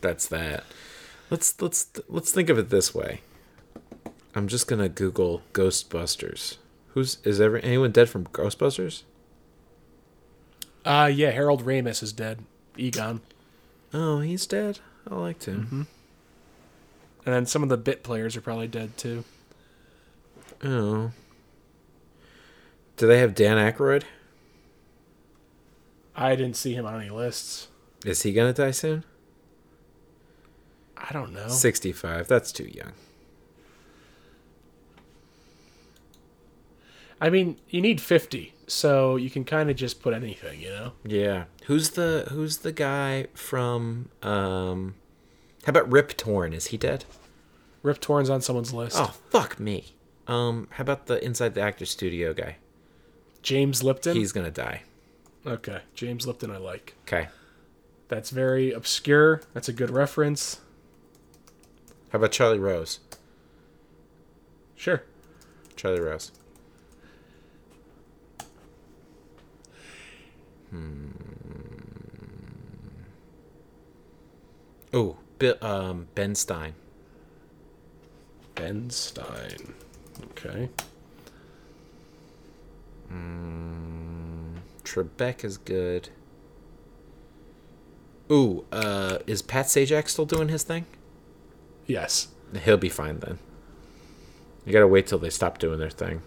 [0.00, 0.64] that's that.
[1.30, 3.20] Let's let's let's think of it this way.
[4.34, 6.58] I'm just gonna Google Ghostbusters.
[6.88, 9.02] Who's is ever anyone dead from Ghostbusters?
[10.88, 12.38] Uh yeah, Harold Ramis is dead.
[12.78, 13.20] Egon.
[13.92, 14.78] Oh, he's dead.
[15.08, 15.86] I liked him.
[17.26, 19.24] And then some of the bit players are probably dead too.
[20.64, 21.12] Oh.
[22.96, 24.04] Do they have Dan Aykroyd?
[26.16, 27.68] I didn't see him on any lists.
[28.06, 29.04] Is he gonna die soon?
[30.96, 31.48] I don't know.
[31.48, 32.28] 65.
[32.28, 32.92] That's too young.
[37.20, 40.92] I mean, you need 50, so you can kind of just put anything, you know?
[41.04, 41.44] Yeah.
[41.66, 44.10] Who's the Who's the guy from?
[44.22, 44.94] Um,
[45.64, 46.52] how about Rip Torn?
[46.52, 47.04] Is he dead?
[47.82, 48.96] Rip Torn's on someone's list.
[48.98, 49.94] Oh fuck me.
[50.26, 52.56] Um, how about the Inside the Actor Studio guy?
[53.42, 54.14] James Lipton?
[54.16, 54.82] He's gonna die.
[55.46, 56.94] Okay, James Lipton I like.
[57.02, 57.28] Okay.
[58.08, 59.42] That's very obscure.
[59.54, 60.60] That's a good reference.
[62.10, 63.00] How about Charlie Rose?
[64.76, 65.02] Sure.
[65.76, 66.32] Charlie Rose.
[70.70, 71.08] Hmm.
[74.92, 75.16] Oh,
[75.62, 76.74] um, Ben Stein.
[78.54, 79.74] Ben Stein.
[80.30, 80.68] Okay.
[84.84, 86.08] Trebek is good.
[88.30, 90.86] Ooh, uh, is Pat Sajak still doing his thing?
[91.86, 92.28] Yes.
[92.64, 93.38] He'll be fine then.
[94.64, 96.22] You gotta wait till they stop doing their thing.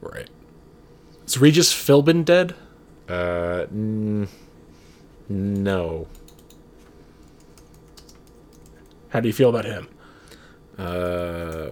[0.00, 0.30] Right.
[1.26, 2.54] Is Regis Philbin dead?
[3.08, 4.28] Uh, n-
[5.28, 6.06] no.
[9.10, 9.88] How do you feel about him?
[10.76, 11.70] Uh,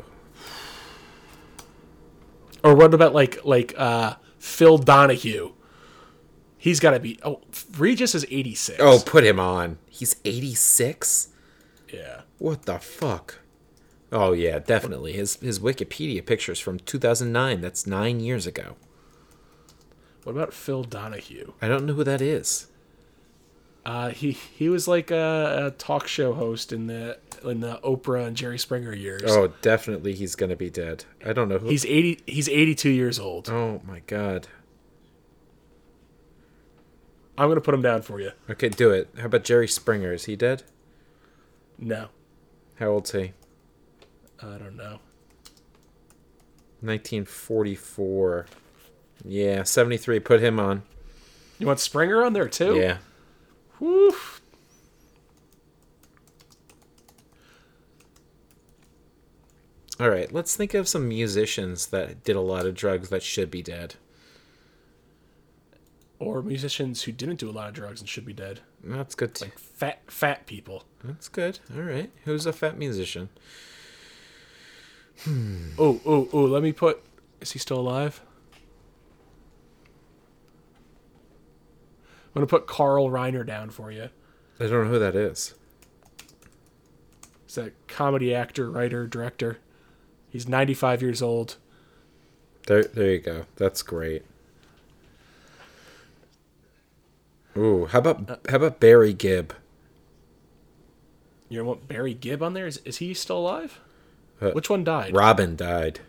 [2.65, 5.53] Or what about like like uh Phil Donahue?
[6.59, 7.19] He's got to be.
[7.23, 7.43] Oh,
[7.79, 8.79] Regis is 86.
[8.83, 9.79] oh, put him on.
[9.89, 11.29] He's 86?
[11.93, 12.23] yeah.
[12.39, 13.41] What the fuck?
[14.11, 15.13] Oh yeah, definitely.
[15.13, 17.61] His his Wikipedia pictures from 2009.
[17.61, 18.77] That's 9 years ago.
[20.27, 21.53] What about Phil Donahue?
[21.63, 22.67] I don't know who that is.
[23.85, 28.27] Uh, he he was like a, a talk show host in the in the Oprah
[28.27, 29.23] and Jerry Springer years.
[29.25, 31.05] Oh, definitely he's going to be dead.
[31.25, 33.49] I don't know who He's 80 he's 82 years old.
[33.49, 34.49] Oh my god.
[37.39, 38.33] I'm going to put him down for you.
[38.51, 39.09] Okay, do it.
[39.21, 40.13] How about Jerry Springer?
[40.13, 40.65] Is he dead?
[41.79, 42.09] No.
[42.81, 43.33] How old's he?
[44.43, 44.99] I don't know.
[46.81, 48.47] 1944.
[49.25, 50.21] Yeah, 73.
[50.21, 50.83] Put him on.
[51.59, 52.77] You want Springer on there too?
[52.77, 52.99] Yeah.
[53.79, 54.15] Whew.
[59.99, 63.51] All right, let's think of some musicians that did a lot of drugs that should
[63.51, 63.95] be dead.
[66.19, 68.61] Or musicians who didn't do a lot of drugs and should be dead.
[68.85, 69.35] That's good.
[69.35, 69.51] Too.
[69.57, 70.85] Fat fat people.
[71.03, 71.61] That's good.
[71.75, 72.11] All right.
[72.25, 73.31] Who's a fat musician?
[75.21, 75.71] Hmm.
[75.79, 77.03] Oh, oh, oh, let me put
[77.41, 78.21] Is he still alive?
[82.37, 84.11] I'm to put Carl Reiner down for you.
[84.61, 85.55] I don't know who that is.
[87.47, 89.59] He's a comedy actor, writer, director.
[90.29, 91.57] He's 95 years old.
[92.67, 93.47] There, there you go.
[93.57, 94.25] That's great.
[97.57, 99.55] Ooh, how about how about Barry Gibb?
[101.49, 102.67] You want Barry Gibb on there?
[102.67, 103.81] Is, is he still alive?
[104.43, 105.15] Uh, Which one died?
[105.15, 106.01] Robin died.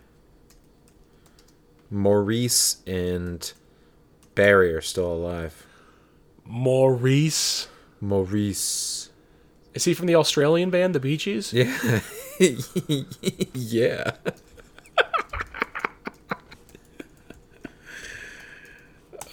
[1.90, 3.50] Maurice and
[4.34, 5.64] Barry are still alive.
[6.48, 7.68] Maurice.
[8.00, 9.10] Maurice.
[9.74, 11.52] Is he from the Australian band, the Bee Gees?
[11.52, 12.00] Yeah.
[13.52, 14.12] yeah.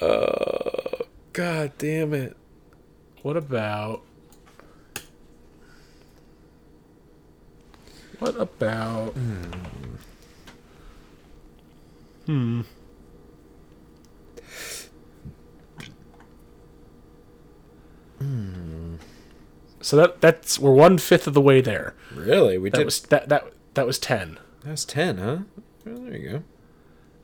[0.01, 1.01] oh,
[1.33, 2.35] God damn it.
[3.21, 4.01] What about.
[8.19, 9.13] What about.
[12.25, 12.61] Hmm.
[19.81, 21.93] So that that's we're one fifth of the way there.
[22.13, 22.57] Really?
[22.57, 22.85] We That did.
[22.85, 24.39] was that that that was ten.
[24.63, 25.37] That's 10, huh?
[25.85, 26.43] Well, there you go.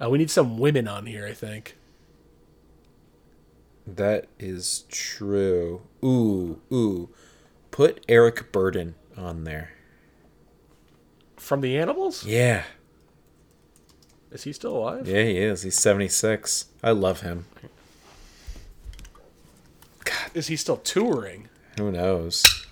[0.06, 1.76] Uh, we need some women on here, I think.
[3.88, 5.82] That is true.
[6.06, 7.10] Ooh, ooh.
[7.72, 9.72] Put Eric Burdon on there.
[11.38, 12.24] From the animals?
[12.24, 12.64] Yeah.
[14.32, 15.08] Is he still alive?
[15.08, 15.64] Yeah, he is.
[15.64, 16.66] He's 76.
[16.84, 17.46] I love him.
[20.34, 21.50] Is he still touring?
[21.78, 22.66] Who knows?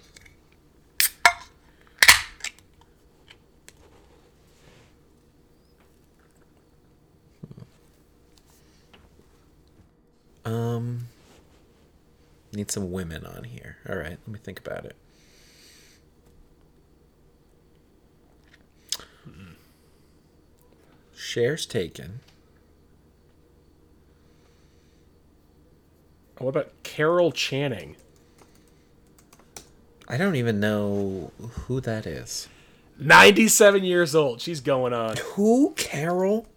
[10.45, 11.07] Um,
[12.53, 13.77] need some women on here.
[13.87, 14.95] All right, let me think about it.
[21.15, 22.21] Cher's taken.
[26.39, 27.95] What about Carol Channing?
[30.07, 31.31] I don't even know
[31.67, 32.47] who that is.
[32.97, 34.41] 97 years old.
[34.41, 35.15] She's going on.
[35.35, 35.73] Who?
[35.77, 36.47] Carol?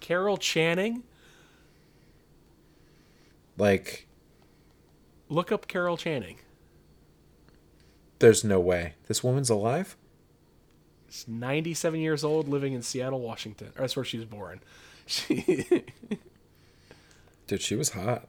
[0.00, 1.04] Carol Channing?
[3.56, 4.06] Like,
[5.28, 6.38] Look up Carol Channing.
[8.18, 8.94] there's no way.
[9.06, 9.96] This woman's alive?
[11.08, 13.70] She's 97 years old, living in Seattle, Washington.
[13.76, 14.60] That's where she was born.
[15.06, 15.66] She,
[17.46, 18.28] Dude, she was hot.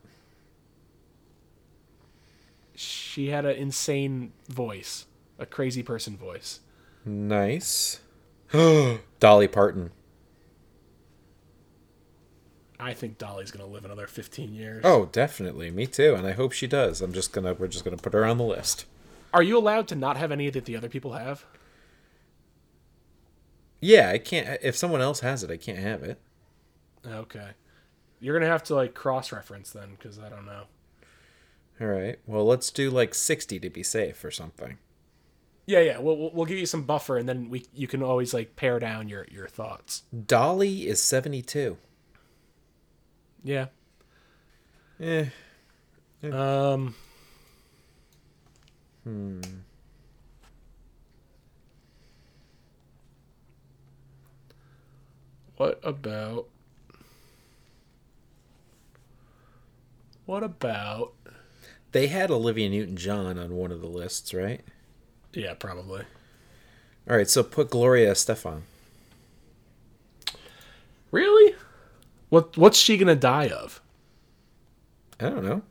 [2.75, 5.05] She had an insane voice,
[5.39, 6.59] a crazy person voice.
[7.05, 7.99] Nice.
[9.19, 9.91] Dolly Parton.
[12.79, 14.81] I think Dolly's gonna live another 15 years.
[14.83, 15.71] Oh, definitely.
[15.71, 16.15] Me too.
[16.15, 17.01] And I hope she does.
[17.01, 18.85] I'm just gonna we're just gonna put her on the list.
[19.33, 21.45] Are you allowed to not have any that the other people have?
[23.79, 26.19] Yeah, I can't if someone else has it, I can't have it.
[27.05, 27.49] Okay.
[28.19, 30.63] You're gonna have to like cross-reference then, because I don't know.
[31.81, 32.19] Alright.
[32.27, 34.77] Well let's do like sixty to be safe or something.
[35.65, 35.97] Yeah, yeah.
[35.99, 39.07] We'll we'll- give you some buffer, and then we you can always like pare down
[39.07, 40.03] your your thoughts.
[40.27, 41.77] Dolly is seventy two.
[43.43, 43.67] Yeah.
[44.99, 45.25] Eh.
[46.23, 46.95] Um.
[49.03, 49.41] Hmm.
[55.57, 56.47] What about?
[60.25, 61.13] What about?
[61.93, 64.61] They had Olivia Newton John on one of the lists, right?
[65.31, 66.03] Yeah, probably.
[67.09, 68.61] Alright, so put Gloria Estefan.
[71.11, 71.55] Really?
[72.29, 73.79] What What's she gonna die of?
[75.19, 75.61] I don't know.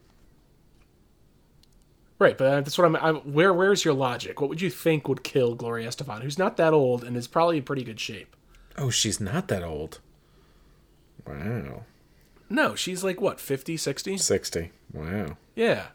[2.21, 3.17] Right, but uh, that's what I'm, I'm.
[3.33, 4.41] Where Where's your logic?
[4.41, 7.57] What would you think would kill Gloria Estefan, who's not that old and is probably
[7.59, 8.37] in pretty good shape?
[8.79, 9.99] Oh, she's not that old.
[11.27, 11.83] Wow.
[12.49, 14.19] No, she's like what, 50, 60?
[14.19, 14.71] Sixty.
[14.93, 15.37] Wow.
[15.57, 15.87] Yeah.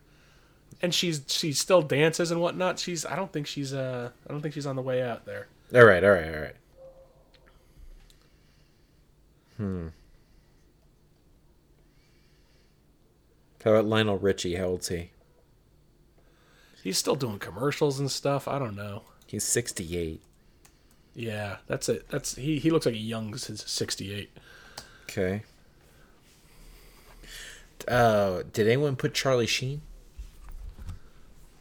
[0.82, 2.78] And she's she still dances and whatnot.
[2.80, 5.48] She's I don't think she's uh I don't think she's on the way out there.
[5.74, 6.56] Alright, alright, alright.
[9.58, 9.88] Hmm.
[13.64, 14.56] How about Lionel Richie?
[14.56, 15.10] How old's he?
[16.84, 18.48] He's still doing commercials and stuff.
[18.48, 19.02] I don't know.
[19.26, 20.22] He's 68.
[21.16, 22.08] Yeah, that's it.
[22.10, 22.60] That's he.
[22.60, 24.30] He looks like a young s- sixty-eight.
[25.04, 25.42] Okay.
[27.88, 29.82] Uh, did anyone put Charlie Sheen?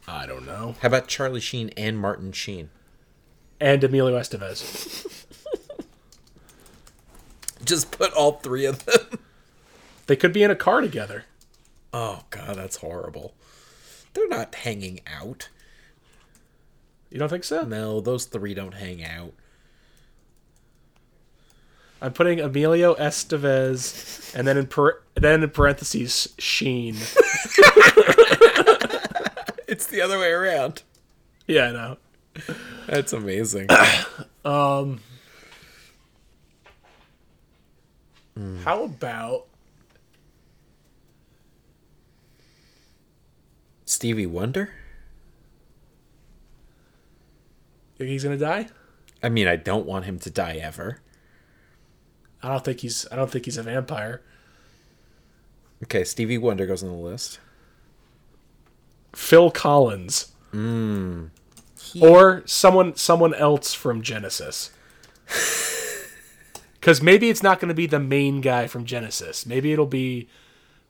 [0.07, 0.75] I don't know.
[0.81, 2.69] How about Charlie Sheen and Martin Sheen?
[3.59, 5.25] And Emilio Estevez.
[7.65, 9.19] Just put all three of them.
[10.05, 11.25] They could be in a car together.
[11.91, 13.33] Oh god, that's horrible.
[14.13, 15.49] They're not hanging out.
[17.09, 17.63] You don't think so?
[17.63, 19.33] No, those three don't hang out.
[22.01, 26.95] I'm putting Emilio Estevez, and then in par- then in parentheses Sheen.
[29.77, 30.81] It's the other way around.
[31.45, 31.97] Yeah, I know.
[32.87, 33.67] That's amazing.
[34.43, 35.01] Um,
[38.63, 39.47] how about
[43.83, 44.69] Stevie Wonder?
[47.97, 48.69] think he's gonna die?
[49.21, 51.01] I mean, I don't want him to die ever.
[52.41, 53.05] I don't think he's.
[53.11, 54.21] I don't think he's a vampire.
[55.83, 57.39] Okay, Stevie Wonder goes on the list.
[59.17, 60.31] Phil Collins.
[60.51, 61.25] Hmm.
[61.99, 64.69] Or someone someone else from Genesis.
[66.81, 69.45] Cuz maybe it's not going to be the main guy from Genesis.
[69.45, 70.29] Maybe it'll be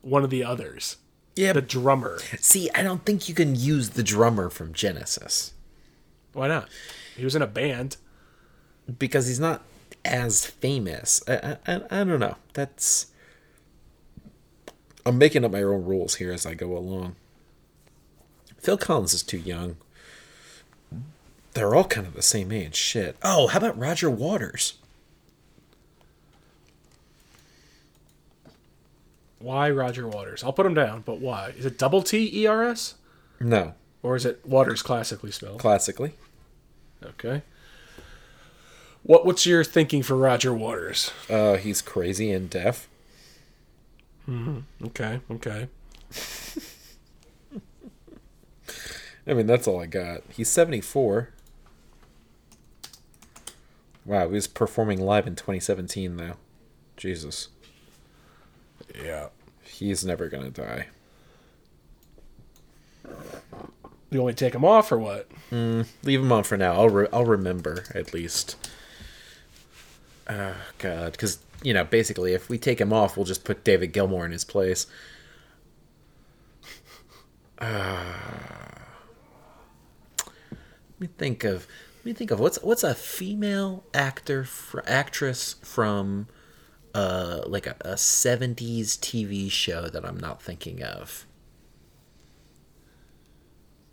[0.01, 0.97] one of the others.
[1.35, 2.19] Yeah, The drummer.
[2.39, 5.53] see, I don't think you can use the drummer from Genesis
[6.33, 6.67] Why not?
[7.15, 7.95] He was in a band.
[8.99, 9.63] because he's not
[10.03, 11.21] as famous.
[11.27, 12.35] I, I, I don't know.
[12.53, 13.07] That's.
[15.05, 17.15] I'm making up my own rules here as I go along.
[18.67, 19.77] Phil Collins is too young.
[21.53, 22.75] They're all kind of the same age.
[22.75, 23.15] Shit.
[23.23, 24.73] Oh, how about Roger Waters?
[29.39, 30.43] Why Roger Waters?
[30.43, 31.53] I'll put him down, but why?
[31.57, 32.95] Is it double T E R S
[33.39, 35.61] No, or is it Waters classically spelled?
[35.61, 36.11] classically.
[37.01, 37.43] Okay.
[39.03, 41.11] What what's your thinking for Roger Waters?
[41.29, 42.89] Uh, he's crazy and deaf.
[44.27, 44.63] Mhm.
[44.87, 45.69] Okay, okay.
[49.27, 50.21] I mean, that's all I got.
[50.29, 51.29] He's 74.
[54.05, 56.35] Wow, he was performing live in 2017, though.
[56.95, 57.49] Jesus.
[59.03, 59.27] Yeah.
[59.61, 60.87] He's never gonna die.
[64.09, 65.29] You want me to take him off or what?
[65.51, 66.73] Leave him on for now.
[66.73, 68.55] I'll re- I'll remember at least.
[70.29, 73.91] Oh God, because you know, basically, if we take him off, we'll just put David
[73.91, 74.87] Gilmour in his place.
[77.59, 78.13] Uh,
[78.71, 78.76] let
[80.99, 81.67] me think of.
[81.99, 86.27] Let me think of what's what's a female actor fr- actress from,
[86.93, 91.25] uh, like a, a '70s TV show that I'm not thinking of.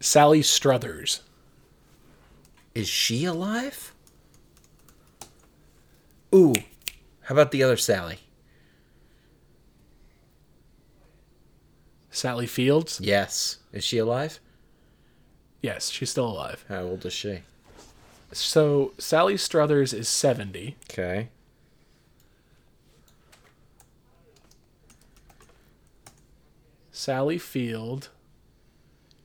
[0.00, 1.22] Sally Struthers.
[2.74, 3.94] Is she alive?
[6.34, 6.54] Ooh,
[7.22, 8.18] how about the other Sally?
[12.10, 13.00] Sally Fields?
[13.02, 13.58] Yes.
[13.72, 14.40] Is she alive?
[15.64, 16.62] Yes, she's still alive.
[16.68, 17.40] How old is she?
[18.32, 20.76] So Sally Struthers is 70.
[20.90, 21.30] Okay.
[26.92, 28.10] Sally Field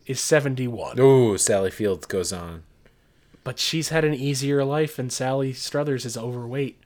[0.05, 0.97] is 71.
[0.97, 2.63] Ooh, Sally Field goes on.
[3.43, 6.79] But she's had an easier life, and Sally Struthers is overweight.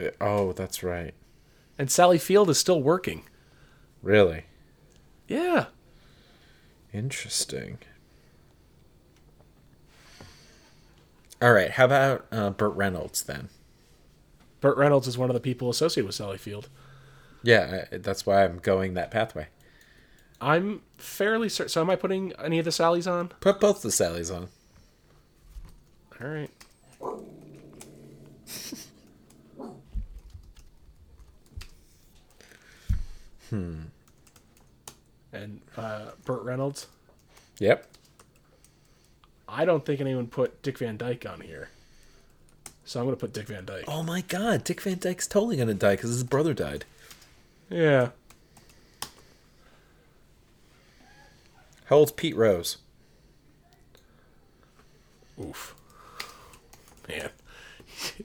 [0.00, 1.14] Uh, oh, that's right.
[1.78, 3.22] And Sally Field is still working.
[4.02, 4.46] Really?
[5.28, 5.66] Yeah.
[6.92, 7.78] Interesting.
[11.44, 13.50] All right, how about uh, Burt Reynolds then?
[14.62, 16.70] Burt Reynolds is one of the people associated with Sally Field.
[17.42, 19.48] Yeah, that's why I'm going that pathway.
[20.40, 21.68] I'm fairly certain.
[21.68, 23.28] So, am I putting any of the Sallys on?
[23.40, 24.48] Put both the Sallys on.
[26.18, 26.50] All right.
[33.50, 33.82] hmm.
[35.34, 36.86] And uh, Burt Reynolds.
[37.58, 37.93] Yep.
[39.54, 41.68] I don't think anyone put Dick Van Dyke on here.
[42.84, 43.84] So I'm going to put Dick Van Dyke.
[43.86, 46.84] Oh my God, Dick Van Dyke's totally gonna die because his brother died.
[47.70, 48.10] Yeah.
[51.86, 52.78] How old's Pete Rose?
[55.40, 55.74] Oof.
[57.08, 57.30] Man.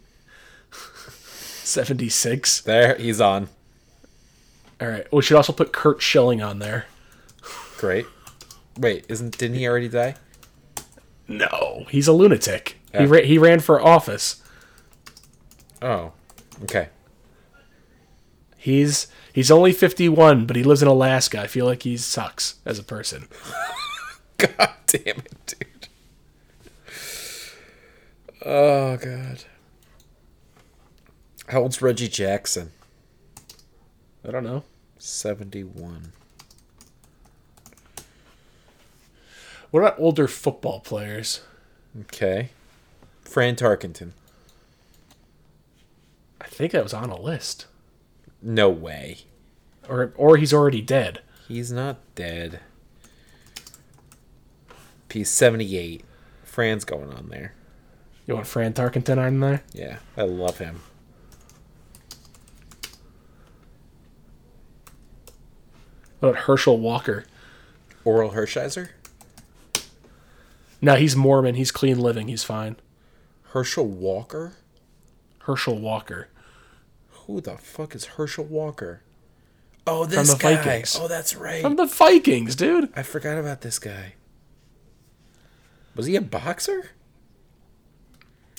[0.72, 2.62] 76.
[2.62, 3.50] There, he's on.
[4.82, 5.06] All right.
[5.12, 6.88] We should also put Curt Schilling on there.
[7.78, 8.06] Great.
[8.78, 10.16] Wait, isn't didn't he already die?
[11.30, 12.78] No, he's a lunatic.
[12.98, 14.42] He ra- he ran for office.
[15.82, 16.12] Oh,
[16.64, 16.90] okay.
[18.58, 21.40] He's he's only 51, but he lives in Alaska.
[21.40, 23.28] I feel like he sucks as a person.
[24.38, 25.88] God damn it, dude.
[28.46, 29.44] Oh god.
[31.48, 32.72] How old's Reggie Jackson?
[34.28, 34.64] I don't know.
[34.98, 36.14] Seventy-one.
[39.72, 41.42] What about older football players?
[42.02, 42.50] Okay.
[43.22, 44.12] Fran Tarkenton.
[46.42, 47.68] I think that was on a list.
[48.42, 49.20] No way.
[49.88, 51.22] Or or he's already dead.
[51.48, 52.62] He's not dead.
[55.12, 56.04] He's seventy-eight.
[56.44, 57.54] Fran's going on there.
[58.26, 59.64] You want Fran Tarkenton on there?
[59.74, 60.82] Yeah, I love him.
[66.20, 67.26] What about Herschel Walker?
[68.06, 68.90] Orel Hershiser?
[70.82, 71.56] No, he's Mormon.
[71.56, 72.28] He's clean living.
[72.28, 72.78] He's fine.
[73.52, 74.54] Herschel Walker?
[75.40, 76.30] Herschel Walker.
[77.26, 79.02] Who the fuck is Herschel Walker?
[79.86, 80.56] Oh, From this the guy.
[80.56, 80.98] Vikings.
[81.00, 81.62] Oh, that's right.
[81.62, 82.90] From the Vikings, dude.
[82.96, 84.14] I forgot about this guy.
[85.96, 86.92] Was he a boxer?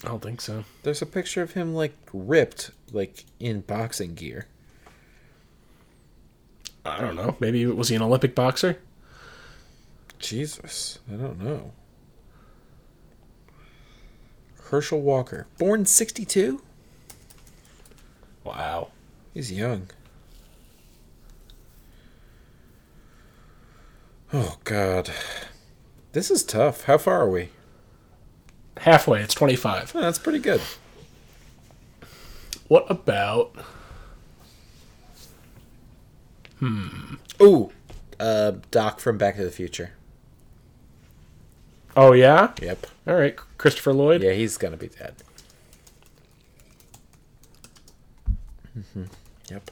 [0.05, 0.65] I don't think so.
[0.83, 4.47] There's a picture of him like ripped, like in boxing gear.
[6.85, 7.37] I don't know.
[7.39, 8.79] Maybe was he an Olympic boxer?
[10.19, 11.73] Jesus, I don't know.
[14.71, 16.63] Herschel Walker, born '62.
[18.45, 18.89] Wow.
[19.35, 19.89] He's young.
[24.33, 25.11] Oh God,
[26.13, 26.85] this is tough.
[26.85, 27.51] How far are we?
[28.79, 29.21] Halfway.
[29.23, 29.93] It's 25.
[29.95, 30.61] Oh, that's pretty good.
[32.69, 33.55] What about
[36.61, 37.15] Hmm.
[37.41, 37.73] Ooh,
[38.21, 39.93] uh, Doc from Back to the Future.
[41.97, 42.53] Oh yeah?
[42.61, 42.87] Yep.
[43.07, 44.23] All right, Christopher Lloyd.
[44.23, 45.15] Yeah, he's gonna be dead.
[48.95, 49.05] hmm
[49.51, 49.71] Yep.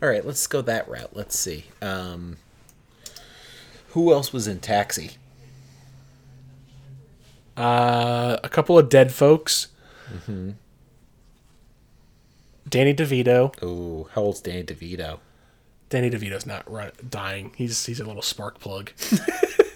[0.00, 1.10] All right, let's go that route.
[1.12, 1.66] Let's see.
[1.82, 2.38] Um,
[3.88, 5.10] who else was in Taxi?
[7.54, 9.66] Uh, a couple of dead folks.
[10.26, 10.54] Mhm.
[12.66, 15.18] Danny DeVito, Ooh, how old's Danny DeVito?
[15.90, 17.52] Danny DeVito's not run, dying.
[17.58, 18.90] He's he's a little spark plug.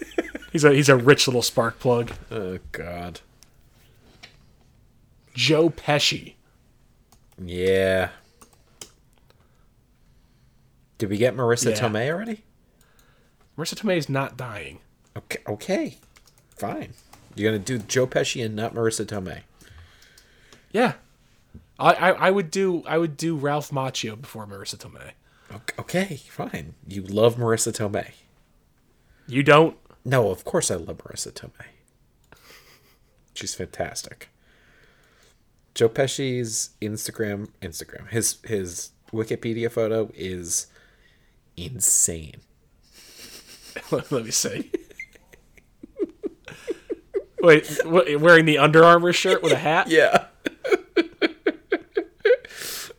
[0.53, 2.11] he's a he's a rich little spark plug.
[2.31, 3.19] Oh God.
[5.33, 6.35] Joe Pesci.
[7.43, 8.09] Yeah.
[10.97, 11.79] Did we get Marisa Yeah.
[11.81, 12.43] Tomei already?
[13.57, 14.79] Marisa Tomei is not dying.
[15.17, 15.39] Okay.
[15.47, 15.97] Okay.
[16.55, 16.93] Fine.
[17.35, 19.41] You're gonna do Joe Pesci and not Marisa Tomei.
[20.71, 20.93] Yeah.
[21.79, 25.11] I, I, I would do I would do Ralph Macchio before Marisa Tomei.
[25.53, 26.17] Ok- Okay.
[26.29, 26.75] Fine.
[26.87, 28.11] You love Marisa Tomei.
[29.27, 29.75] You don't?
[30.05, 31.67] No, of course I love Marisa Tomei.
[33.33, 34.29] She's fantastic.
[35.73, 40.67] Joe Pesci's Instagram Instagram his his Wikipedia photo is
[41.57, 42.41] insane.
[43.91, 44.71] Let me see.
[47.41, 49.87] Wait, wearing the Under Armour shirt with a hat?
[49.89, 50.25] Yeah.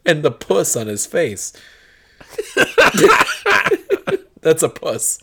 [0.04, 1.52] and the puss on his face.
[4.42, 5.18] That's a puss.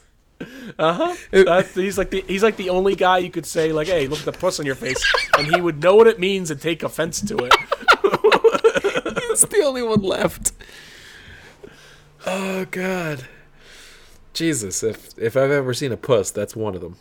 [0.78, 4.20] That's, he's like the he's like the only guy you could say like, "Hey, look
[4.20, 5.04] at the puss on your face,"
[5.38, 7.54] and he would know what it means and take offense to it.
[9.30, 10.52] he's the only one left.
[12.26, 13.26] Oh god.
[14.34, 16.98] Jesus, if if I've ever seen a puss, that's one of them.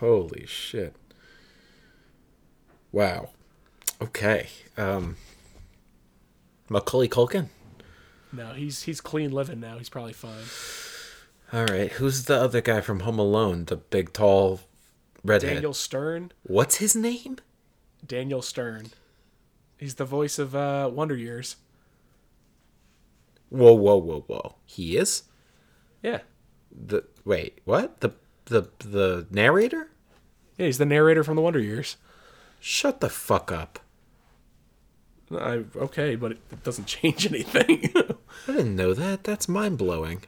[0.00, 0.96] Holy shit.
[2.90, 3.30] Wow.
[4.00, 4.48] Okay.
[4.76, 5.16] Um
[6.68, 7.48] Macaulay Culkin.
[8.32, 9.78] No, he's he's clean living now.
[9.78, 10.44] He's probably fine.
[11.52, 13.66] All right, who's the other guy from Home Alone?
[13.66, 14.60] The big, tall,
[15.22, 15.54] redhead.
[15.54, 16.32] Daniel Stern.
[16.44, 17.36] What's his name?
[18.06, 18.88] Daniel Stern.
[19.76, 21.56] He's the voice of uh, Wonder Years.
[23.50, 24.54] Whoa, whoa, whoa, whoa!
[24.64, 25.24] He is
[26.02, 26.20] Yeah.
[26.70, 27.58] the wait.
[27.66, 28.12] What the
[28.46, 29.90] the the narrator?
[30.56, 31.96] Yeah, he's the narrator from the Wonder Years.
[32.60, 33.78] Shut the fuck up!
[35.30, 37.92] I, okay, but it, it doesn't change anything.
[38.48, 39.24] I didn't know that.
[39.24, 40.22] That's mind blowing.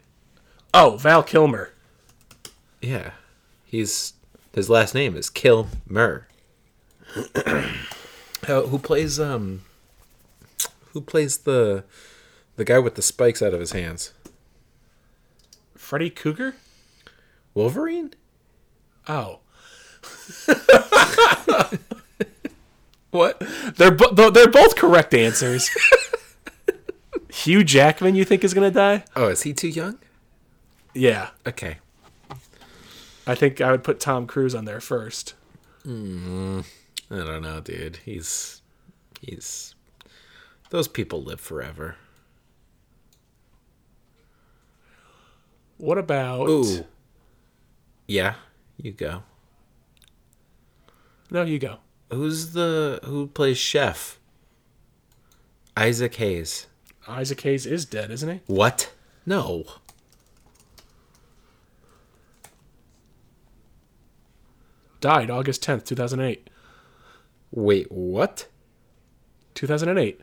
[0.77, 1.71] Oh, Val Kilmer.
[2.81, 3.11] Yeah,
[3.63, 4.11] he's
[4.53, 6.27] his last name is Kilmer.
[7.35, 7.71] uh,
[8.43, 9.61] who plays um?
[10.91, 11.85] Who plays the
[12.57, 14.11] the guy with the spikes out of his hands?
[15.75, 16.55] Freddy Krueger?
[17.53, 18.13] Wolverine?
[19.07, 19.39] Oh.
[23.11, 23.41] What?
[23.77, 25.69] They're bo- they're both correct answers.
[27.29, 29.05] Hugh Jackman, you think is gonna die?
[29.15, 29.99] Oh, is he too young?
[30.95, 31.77] Yeah, Okay.
[33.27, 35.33] I think I would put Tom Cruise on there first.
[35.85, 36.61] Mm-hmm.
[37.11, 37.97] I don't know, dude.
[38.05, 38.61] He's
[39.19, 39.73] he's
[40.69, 41.95] those people live forever.
[45.77, 46.47] What about?
[46.49, 46.85] Ooh.
[48.07, 48.35] Yeah,
[48.77, 49.23] you go.
[51.31, 51.77] No, you go.
[52.11, 54.19] Who's the who plays chef?
[55.75, 56.67] Isaac Hayes.
[57.07, 58.41] Isaac Hayes is dead, isn't he?
[58.47, 58.91] What?
[59.25, 59.65] No.
[65.05, 66.49] Died August tenth, two thousand eight.
[67.51, 68.47] Wait, what?
[69.53, 70.19] Two thousand and eight.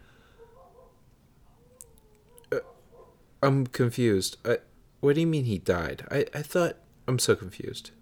[2.51, 2.57] Uh,
[3.41, 4.39] I'm confused.
[4.45, 4.59] I,
[4.99, 6.05] what do you mean he died?
[6.11, 7.93] I, I thought I'm so confused.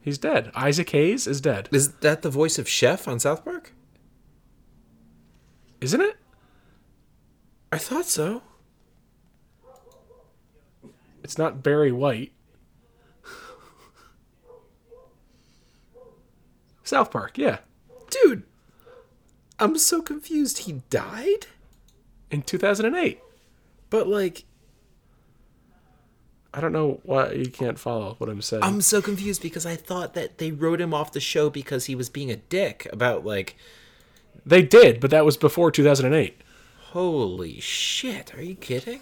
[0.00, 0.50] He's dead.
[0.54, 3.74] Isaac Hayes is dead, Is that the voice of Chef on South Park?
[5.82, 6.16] isn't it?
[7.70, 8.40] I thought so.
[11.22, 12.32] It's not Barry White.
[16.84, 17.58] South Park, yeah.
[18.10, 18.42] Dude,
[19.58, 20.58] I'm so confused.
[20.58, 21.46] He died?
[22.30, 23.20] In 2008.
[23.90, 24.44] But like
[26.54, 28.62] I don't know why you can't follow what I'm saying.
[28.62, 31.94] I'm so confused because I thought that they wrote him off the show because he
[31.94, 33.56] was being a dick about like
[34.44, 36.40] they did, but that was before 2008.
[36.90, 39.00] holy shit, are you kidding?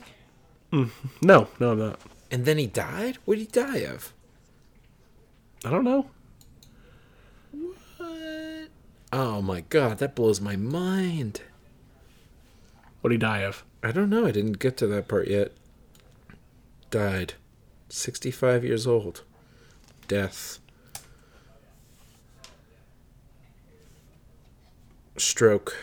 [0.73, 0.91] Mm,
[1.23, 2.01] no, no, I'm not.
[2.31, 3.19] And then he died?
[3.25, 4.13] What did he die of?
[5.65, 6.11] I don't know.
[9.13, 11.43] Oh my god, that blows my mind.
[13.01, 13.65] What did he die of?
[13.83, 15.53] I don't know, I didn't get to that part yet.
[16.91, 17.35] Died.
[17.89, 19.23] 65 years old.
[20.07, 20.59] Death.
[25.17, 25.77] Stroke.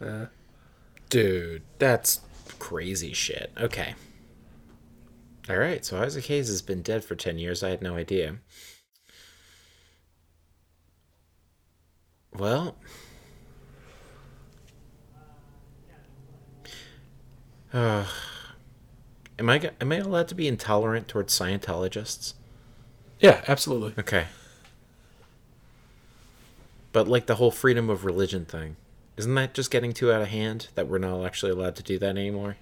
[0.00, 0.26] Uh,
[1.12, 2.20] Dude, that's
[2.58, 3.52] crazy shit.
[3.60, 3.94] Okay.
[5.50, 7.62] All right, so Isaac Hayes has been dead for 10 years.
[7.62, 8.36] I had no idea.
[12.36, 12.76] Well,
[17.72, 18.06] uh,
[19.38, 22.34] am I am I allowed to be intolerant towards Scientologists?
[23.20, 23.94] yeah, absolutely.
[23.98, 24.26] Okay.
[26.92, 28.76] But like the whole freedom of religion thing,
[29.16, 31.98] isn't that just getting too out of hand that we're not actually allowed to do
[31.98, 32.56] that anymore?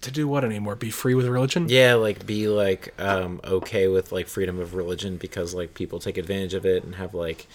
[0.00, 0.74] To do what anymore?
[0.74, 1.68] Be free with religion?
[1.68, 6.16] Yeah, like be like um okay with like freedom of religion because like people take
[6.18, 7.46] advantage of it and have like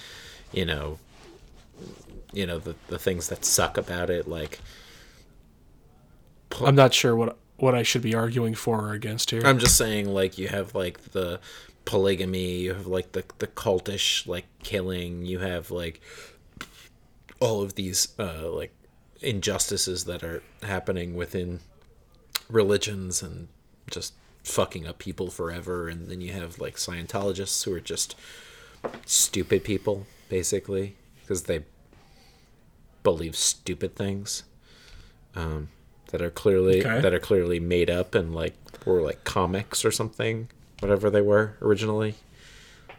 [0.52, 1.00] you know
[2.34, 4.60] you know the the things that suck about it like
[6.62, 9.42] I'm not sure what what I should be arguing for or against here.
[9.44, 11.40] I'm just saying like you have like the
[11.86, 16.02] polygamy, you have like the the cultish like killing, you have like
[17.40, 18.74] all of these uh like
[19.22, 21.60] injustices that are happening within
[22.50, 23.48] religions and
[23.90, 28.16] just fucking up people forever and then you have like Scientologists who are just
[29.06, 31.64] stupid people basically because they
[33.04, 34.44] believe stupid things
[35.36, 35.70] um
[36.12, 37.00] that are clearly Okay.
[37.02, 38.54] that are clearly made up and like
[38.86, 40.50] were like comics or something
[40.80, 42.16] whatever they were originally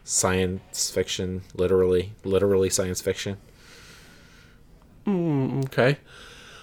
[0.05, 3.37] science fiction literally literally science fiction
[5.07, 5.97] Okay.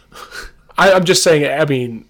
[0.78, 1.46] I, I'm just saying.
[1.48, 2.06] I mean,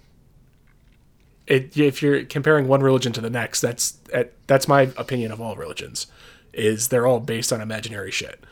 [1.46, 5.40] it, if you're comparing one religion to the next, that's that, that's my opinion of
[5.40, 6.06] all religions.
[6.56, 8.42] Is they're all based on imaginary shit,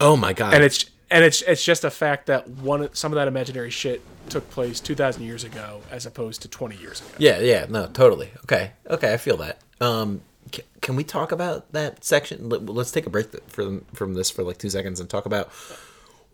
[0.00, 3.16] oh my god and it's and it's it's just a fact that one some of
[3.16, 7.08] that imaginary shit took place 2,000 years ago as opposed to 20 years ago.
[7.16, 8.30] Yeah, yeah, no, totally.
[8.44, 9.58] Okay, okay, I feel that.
[9.80, 10.20] Um,
[10.54, 12.50] c- can we talk about that section?
[12.50, 15.24] Let- Let's take a break th- from from this for like two seconds and talk
[15.24, 15.50] about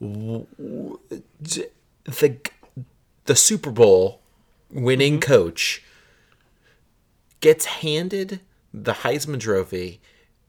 [0.00, 0.98] w- w-
[1.40, 1.68] j-
[2.04, 2.36] the
[3.26, 4.20] the Super Bowl
[4.72, 5.82] winning coach
[7.40, 8.40] gets handed
[8.72, 10.00] the Heisman Trophy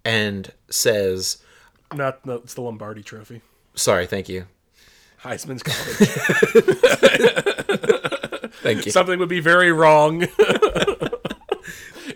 [0.06, 1.39] and says,
[1.93, 3.41] Not no, it's the Lombardi Trophy.
[3.74, 4.45] "Sorry, thank you,
[5.24, 6.10] Heisman's College.
[8.62, 10.22] thank you." Something would be very wrong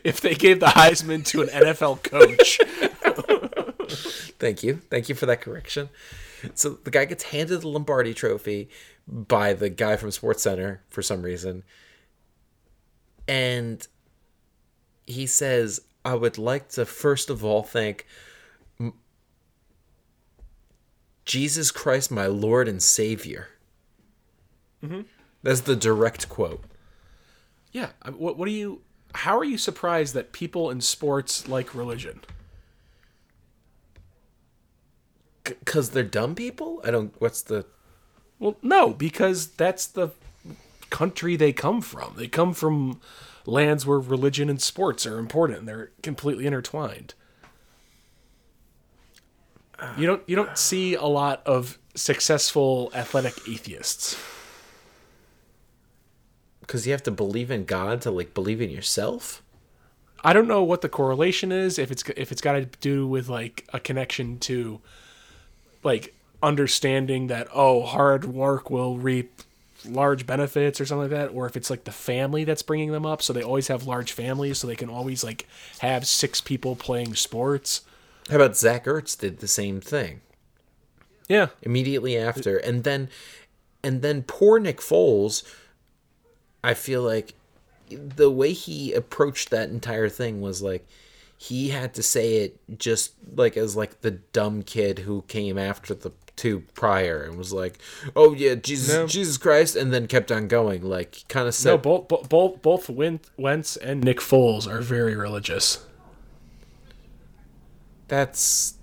[0.05, 2.59] if they gave the Heisman to an NFL coach.
[4.39, 4.75] Thank you.
[4.89, 5.89] Thank you for that correction.
[6.53, 8.69] So the guy gets handed the Lombardi trophy
[9.07, 11.63] by the guy from Sports Center for some reason.
[13.27, 13.85] And
[15.05, 18.05] he says, I would like to first of all thank
[21.29, 23.49] Jesus Christ, my Lord and Savior.
[24.83, 25.01] Mm-hmm.
[25.43, 26.63] That's the direct quote.
[27.71, 27.89] Yeah.
[28.17, 28.81] What, what do you?
[29.13, 32.21] How are you surprised that people in sports like religion?
[35.43, 36.81] Because they're dumb people?
[36.83, 37.13] I don't.
[37.19, 37.67] What's the.
[38.39, 40.09] Well, no, because that's the
[40.89, 42.15] country they come from.
[42.17, 43.01] They come from
[43.49, 45.65] lands where religion and sports are important.
[45.65, 47.13] They're completely intertwined.
[49.97, 54.17] You don't you don't see a lot of successful athletic atheists.
[56.61, 59.41] Because you have to believe in God to, like, believe in yourself?
[60.23, 63.29] I don't know what the correlation is if it's if it's got to do with
[63.29, 64.81] like a connection to
[65.83, 69.41] like understanding that oh hard work will reap
[69.85, 73.05] large benefits or something like that or if it's like the family that's bringing them
[73.05, 73.21] up.
[73.21, 75.47] So they always have large families so they can always like
[75.79, 77.81] have six people playing sports.
[78.29, 80.21] How about Zach Ertz did the same thing?
[81.27, 81.47] yeah.
[81.61, 82.57] Immediately after.
[82.57, 83.09] And then
[83.83, 85.43] and then poor Nick Foles
[86.63, 87.35] I feel like
[87.89, 90.85] the way he approached that entire thing was like
[91.37, 95.93] he had to say it just like as like the dumb kid who came after
[95.93, 97.77] the two prior and was like
[98.15, 99.05] oh yeah Jesus No.
[99.07, 102.61] Jesus Christ and then kept on going like kind of said no both both both,
[102.61, 102.89] both
[103.37, 105.85] Wentz and Nick Foles are very religious
[108.07, 108.75] that's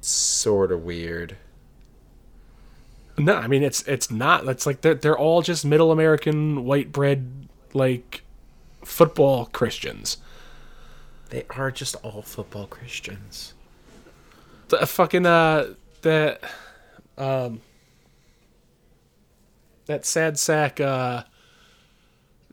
[0.00, 1.36] sort of weird
[3.18, 4.46] No, I mean it's it's not.
[4.46, 8.22] That's like they're they're all just middle American white bread like
[8.84, 10.16] football Christians.
[11.28, 13.52] they are just all football Christians
[14.68, 16.40] The fucking uh that
[17.18, 17.60] um
[19.86, 21.24] that sad sack uh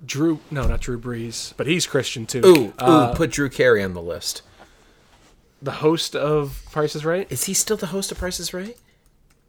[0.05, 2.41] Drew no not Drew Brees but he's Christian too.
[2.45, 4.41] ooh ooh Uh, put Drew Carey on the list
[5.61, 7.25] the host of Price is Right.
[7.31, 8.77] is he still the host of Price is Right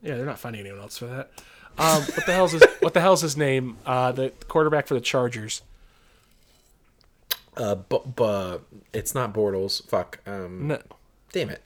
[0.01, 1.29] Yeah, they're not finding anyone else for that.
[1.77, 3.77] Um, what the hell's his what the hell's his name?
[3.85, 5.61] Uh, the quarterback for the Chargers.
[7.55, 8.59] Uh, but, but
[8.93, 9.85] it's not Bortles.
[9.87, 10.19] Fuck.
[10.25, 10.79] Um, No,
[11.31, 11.61] damn it.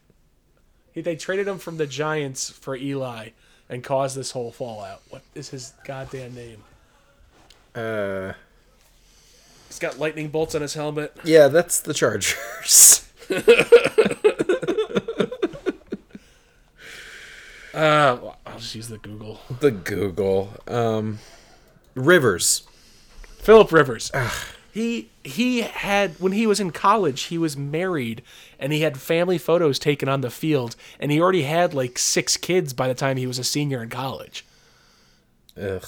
[0.93, 3.29] He, they traded him from the Giants for Eli
[3.69, 5.01] and caused this whole fallout.
[5.09, 6.63] What is his goddamn name?
[7.75, 8.33] Uh,
[9.67, 11.15] He's got lightning bolts on his helmet.
[11.23, 13.09] yeah, that's the Chargers.
[17.73, 19.39] Uh, well, I'll just use the Google.
[19.59, 20.49] the Google.
[20.67, 21.17] Um,
[21.95, 22.67] Rivers.
[23.39, 24.11] Philip Rivers.
[24.73, 28.23] He he had when he was in college, he was married
[28.57, 32.37] and he had family photos taken on the field, and he already had like six
[32.37, 34.43] kids by the time he was a senior in college.
[35.61, 35.83] Ugh.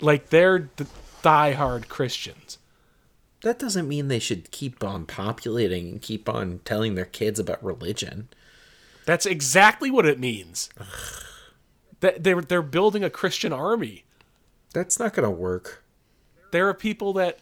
[0.00, 0.88] Like they're the,
[1.22, 2.58] diehard Christians.
[3.42, 7.62] That doesn't mean they should keep on populating and keep on telling their kids about
[7.62, 8.28] religion.
[9.06, 10.68] That's exactly what it means.
[12.00, 14.02] that they're they're building a Christian army.
[14.74, 15.81] That's not going to work.
[16.52, 17.40] There are people that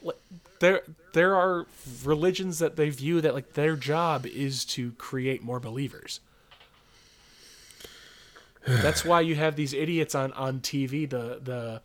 [0.61, 0.82] there
[1.12, 1.66] there are
[2.04, 6.20] religions that they view that like their job is to create more believers.
[8.66, 11.82] That's why you have these idiots on on TV, the the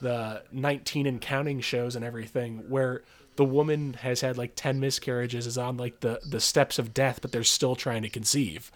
[0.00, 3.02] the 19 and counting shows and everything where
[3.36, 7.20] the woman has had like 10 miscarriages is on like the the steps of death
[7.22, 8.70] but they're still trying to conceive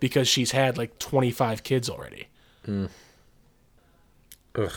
[0.00, 2.28] because she's had like 25 kids already.
[2.64, 2.86] Hmm.
[4.56, 4.72] Ugh.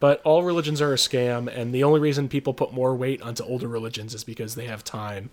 [0.00, 3.44] But all religions are a scam, and the only reason people put more weight onto
[3.44, 5.30] older religions is because they have time.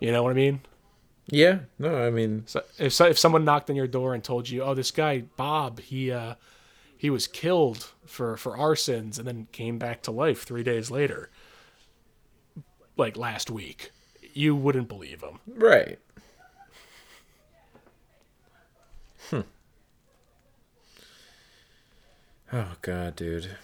[0.00, 0.60] You know what I mean?
[1.28, 1.60] Yeah.
[1.78, 4.62] No, I mean, So if so, if someone knocked on your door and told you,
[4.62, 6.34] "Oh, this guy Bob, he uh,
[6.96, 10.90] he was killed for for our sins and then came back to life three days
[10.90, 11.30] later,
[12.96, 13.90] like last week,"
[14.32, 15.40] you wouldn't believe him.
[15.46, 15.98] right.
[19.30, 19.40] Hmm.
[22.52, 23.56] Oh god, dude.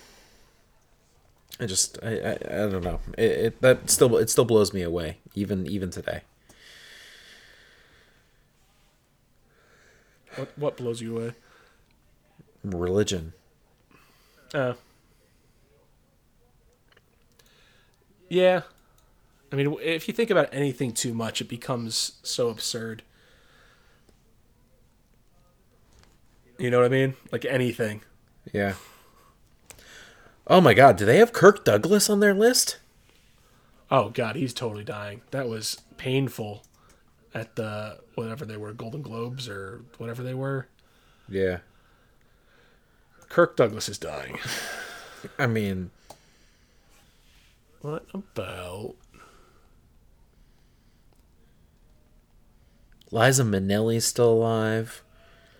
[1.60, 3.00] I just I I, I don't know.
[3.16, 6.22] It, it that still it still blows me away even even today.
[10.36, 11.32] What what blows you away?
[12.64, 13.32] Religion.
[14.54, 14.74] Uh,
[18.28, 18.62] yeah.
[19.50, 23.02] I mean, if you think about anything too much, it becomes so absurd.
[26.58, 27.14] You know what I mean?
[27.30, 28.02] Like anything.
[28.50, 28.74] Yeah.
[30.46, 32.78] Oh my god, do they have Kirk Douglas on their list?
[33.90, 35.22] Oh god, he's totally dying.
[35.30, 36.62] That was painful
[37.34, 40.66] at the whatever they were, Golden Globes or whatever they were.
[41.28, 41.58] Yeah.
[43.28, 44.38] Kirk Douglas is dying.
[45.38, 45.90] I mean,
[47.80, 48.94] What about
[53.10, 55.02] Liza Minnelli's still alive.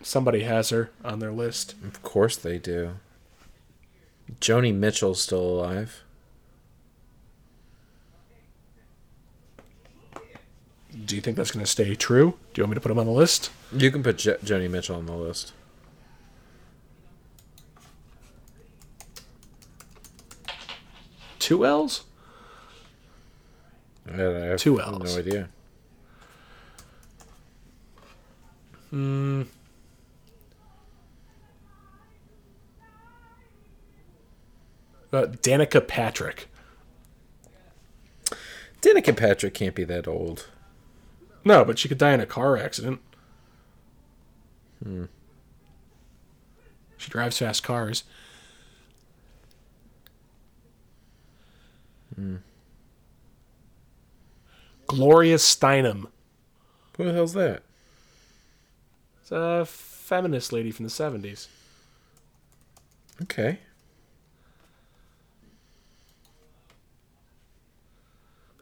[0.03, 1.75] Somebody has her on their list?
[1.85, 2.91] Of course they do.
[4.39, 6.03] Joni Mitchell's still alive.
[11.05, 12.35] Do you think that's going to stay true?
[12.53, 13.49] Do you want me to put him on the list?
[13.75, 15.51] You can put jo- Joni Mitchell on the list.
[21.39, 22.03] Two L's?
[24.07, 25.17] I, Two no Ls.
[25.17, 25.49] idea.
[28.91, 29.43] Hmm.
[35.13, 36.49] Uh, Danica Patrick.
[38.81, 40.47] Danica Patrick can't be that old.
[41.45, 42.99] No, but she could die in a car accident.
[46.97, 48.03] She drives fast cars.
[54.87, 56.07] Gloria Steinem.
[56.97, 57.61] Who the hell's that?
[59.21, 61.47] It's a feminist lady from the 70s.
[63.21, 63.59] Okay.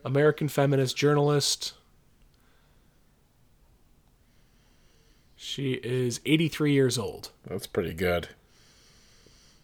[0.03, 1.73] American feminist journalist.
[5.35, 7.31] She is 83 years old.
[7.45, 8.29] That's pretty good.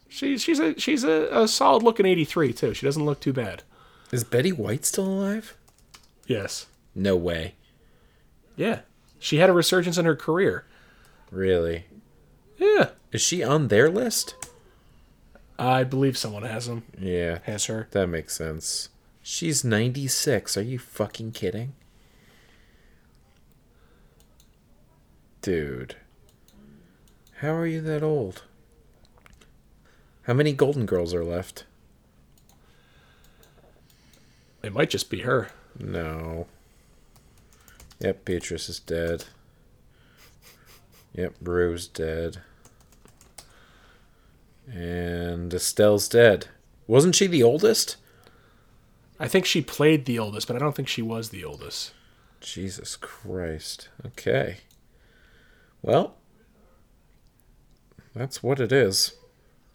[0.08, 2.74] She, she's a she's a, a solid looking 83 too.
[2.74, 3.62] She doesn't look too bad.
[4.10, 5.56] Is Betty White still alive?
[6.26, 6.66] Yes.
[6.94, 7.54] No way.
[8.56, 8.80] Yeah.
[9.18, 10.64] She had a resurgence in her career.
[11.30, 11.84] Really?
[12.56, 12.90] Yeah.
[13.12, 14.34] Is she on their list?
[15.58, 16.84] I believe someone has him.
[16.98, 17.38] Yeah.
[17.44, 17.88] Has her.
[17.90, 18.88] That makes sense.
[19.30, 20.56] She's 96.
[20.56, 21.74] Are you fucking kidding?
[25.42, 25.96] Dude.
[27.40, 28.44] How are you that old?
[30.22, 31.66] How many Golden Girls are left?
[34.62, 35.50] It might just be her.
[35.78, 36.46] No.
[38.00, 39.26] Yep, Beatrice is dead.
[41.12, 42.38] Yep, Rue's dead.
[44.66, 46.46] And Estelle's dead.
[46.86, 47.98] Wasn't she the oldest?
[49.20, 51.92] I think she played the oldest, but I don't think she was the oldest.
[52.40, 53.88] Jesus Christ.
[54.06, 54.58] Okay.
[55.82, 56.14] Well,
[58.14, 59.14] that's what it is.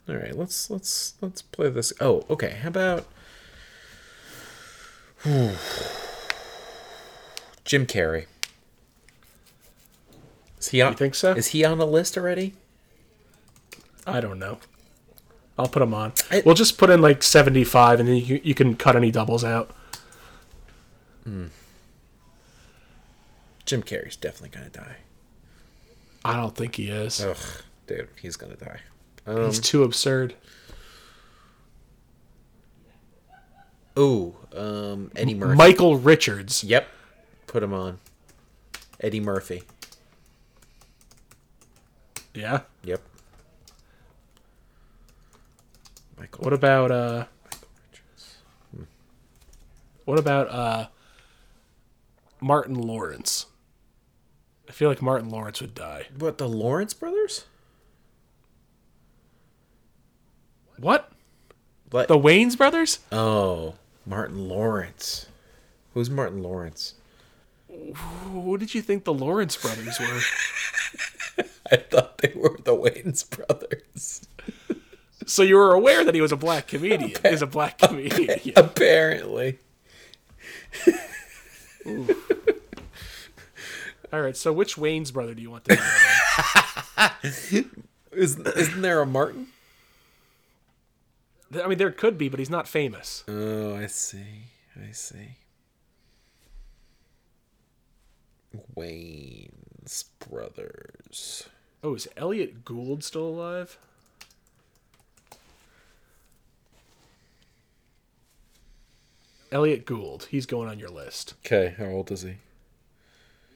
[0.08, 1.94] All right, let's let's let's play this.
[2.02, 2.60] Oh, okay.
[2.62, 3.06] How about
[7.64, 8.26] Jim Carrey?
[10.60, 10.92] Is he on?
[10.92, 11.32] You think so?
[11.34, 12.54] Is he on the list already?
[14.06, 14.58] I don't know.
[15.58, 16.14] I'll put them on.
[16.32, 19.44] I- we'll just put in like 75 and then you, you can cut any doubles
[19.44, 19.70] out.
[21.26, 21.52] Jim
[23.84, 24.98] Carrey's definitely gonna die.
[26.26, 27.24] I don't think he is.
[27.24, 27.38] Ugh.
[27.88, 28.80] dude, he's gonna die.
[29.26, 30.36] Um, He's too absurd.
[33.98, 35.56] ooh, um, Eddie Murphy.
[35.56, 36.64] Michael Richards.
[36.64, 36.88] Yep,
[37.48, 38.00] put him on.
[39.00, 39.64] Eddie Murphy.
[42.34, 42.62] Yeah.
[42.84, 43.02] Yep.
[46.24, 46.46] Michael.
[46.46, 47.26] What about uh
[47.92, 48.38] Richards.
[50.06, 50.88] what about uh
[52.40, 53.48] Martin Lawrence?
[54.70, 56.08] I feel like Martin Lawrence would die.
[56.18, 57.44] What the Lawrence brothers?
[60.78, 61.12] What?
[61.92, 62.08] What?
[62.08, 63.00] The Wayans brothers?
[63.12, 65.26] oh, Martin Lawrence.
[65.94, 66.94] Who's Martin Lawrence?
[67.68, 71.44] Who did you think the Lawrence brothers were?
[71.72, 74.26] I thought they were the Wayans brothers.
[75.26, 77.12] So you were aware that he was a black comedian.
[77.24, 78.40] Is a black comedian.
[78.44, 78.54] Yeah.
[78.56, 79.60] Apparently.
[84.12, 84.38] All right.
[84.38, 85.80] So which Wayans brother do you want to?
[88.12, 89.48] Is, isn't there a Martin?
[91.62, 93.24] I mean, there could be, but he's not famous.
[93.28, 94.44] Oh, I see.
[94.76, 95.38] I see.
[98.76, 101.48] Wayans brothers.
[101.84, 103.78] Oh, is Elliot Gould still alive?
[109.54, 110.28] Elliot Gould.
[110.32, 111.36] He's going on your list.
[111.46, 112.38] Okay, how old is he?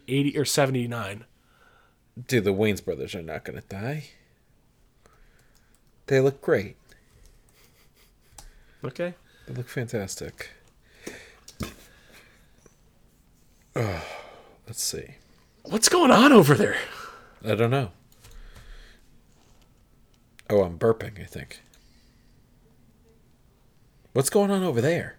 [0.08, 1.26] 80 or 79.
[2.28, 4.06] Dude, the Wayans brothers are not gonna die.
[6.06, 6.78] They look great.
[8.84, 9.16] Okay.
[9.48, 10.52] They look fantastic.
[13.76, 14.06] Oh,
[14.68, 15.16] let's see.
[15.64, 16.78] What's going on over there?
[17.44, 17.92] I don't know.
[20.50, 21.62] Oh, I'm burping, I think.
[24.14, 25.18] What's going on over there?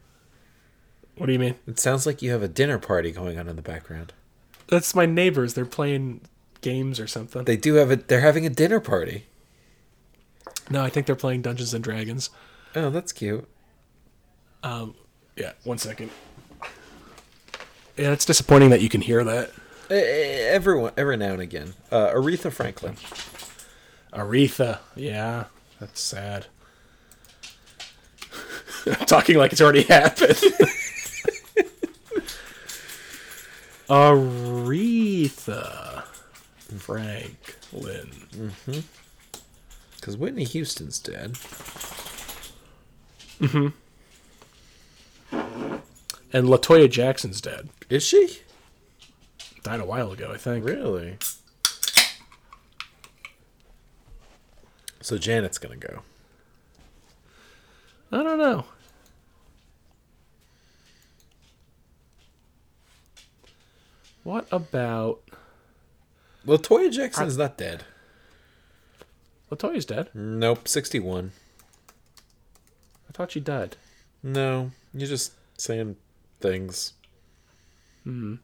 [1.18, 1.56] What do you mean?
[1.66, 4.12] It sounds like you have a dinner party going on in the background.
[4.68, 5.54] That's my neighbors.
[5.54, 6.20] They're playing
[6.60, 7.44] games or something.
[7.44, 9.24] They do have a they're having a dinner party.
[10.70, 12.30] no, I think they're playing Dungeons and Dragons.
[12.76, 13.48] Oh, that's cute.
[14.62, 14.94] Um,
[15.36, 16.10] yeah, one second.
[17.96, 19.50] Yeah, it's disappointing that you can hear that.
[19.90, 21.74] Everyone every now and again.
[21.90, 22.96] Uh, Aretha Franklin.
[24.12, 24.80] Aretha.
[24.94, 25.44] Yeah,
[25.80, 26.46] that's sad.
[28.86, 30.38] I'm talking like it's already happened.
[33.88, 35.38] Aretha
[36.76, 38.52] Franklin.
[39.96, 41.32] Because Whitney Houston's dead.
[43.40, 43.68] Mm-hmm.
[46.32, 47.70] And Latoya Jackson's dead.
[47.88, 48.40] Is she?
[49.62, 50.64] Died a while ago, I think.
[50.64, 51.16] Really?
[55.00, 56.02] So Janet's gonna go.
[58.12, 58.66] I don't know.
[64.28, 65.22] What about
[66.44, 67.84] Well, Toya Jackson's not dead.
[69.50, 70.10] Latoya's dead?
[70.12, 71.32] Nope, 61.
[73.08, 73.78] I thought she died.
[74.22, 75.96] No, you're just saying
[76.40, 76.92] things.
[78.04, 78.34] Hmm.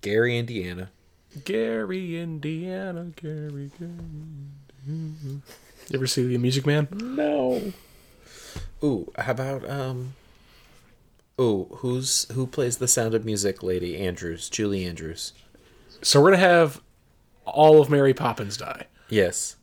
[0.00, 0.90] Gary, Indiana.
[1.44, 3.92] Gary, Indiana, Gary, Gary.
[4.86, 5.42] You
[5.92, 6.88] ever see the Music Man?
[6.92, 7.74] No.
[8.82, 10.14] Ooh, how about um?
[11.40, 13.98] Ooh, who's who plays the Sound of Music lady?
[13.98, 15.32] Andrews, Julie Andrews.
[16.02, 16.82] So we're gonna have
[17.44, 18.86] all of Mary Poppins die.
[19.08, 19.56] Yes.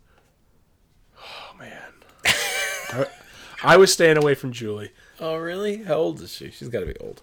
[1.17, 1.93] Oh man,
[2.25, 3.05] I,
[3.63, 4.91] I was staying away from Julie.
[5.19, 5.83] Oh, really?
[5.83, 6.49] How old is she?
[6.49, 7.21] She's got to be old.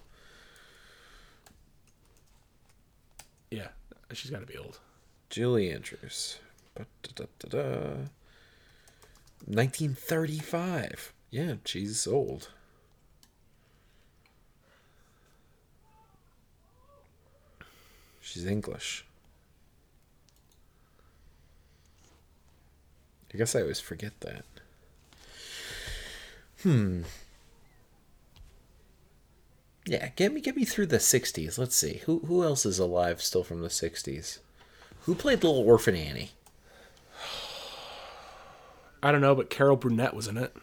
[3.49, 3.69] Yeah,
[4.13, 4.79] she's got to be old.
[5.29, 6.37] Julie Andrews.
[9.45, 11.13] 1935.
[11.31, 12.49] Yeah, she's old.
[18.27, 19.05] She's English.
[23.33, 24.43] I guess I always forget that.
[26.61, 27.03] Hmm.
[29.85, 31.57] Yeah, get me get me through the 60s.
[31.57, 32.01] Let's see.
[32.05, 34.39] Who who else is alive still from the 60s?
[35.03, 36.31] Who played Little Orphan Annie?
[39.01, 40.53] I don't know, but Carol Burnett was in it,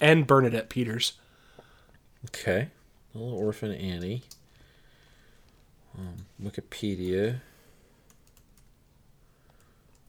[0.00, 1.12] and Bernadette Peters.
[2.30, 2.68] Okay.
[3.12, 4.22] Little Orphan Annie.
[5.98, 7.40] Um, Wikipedia.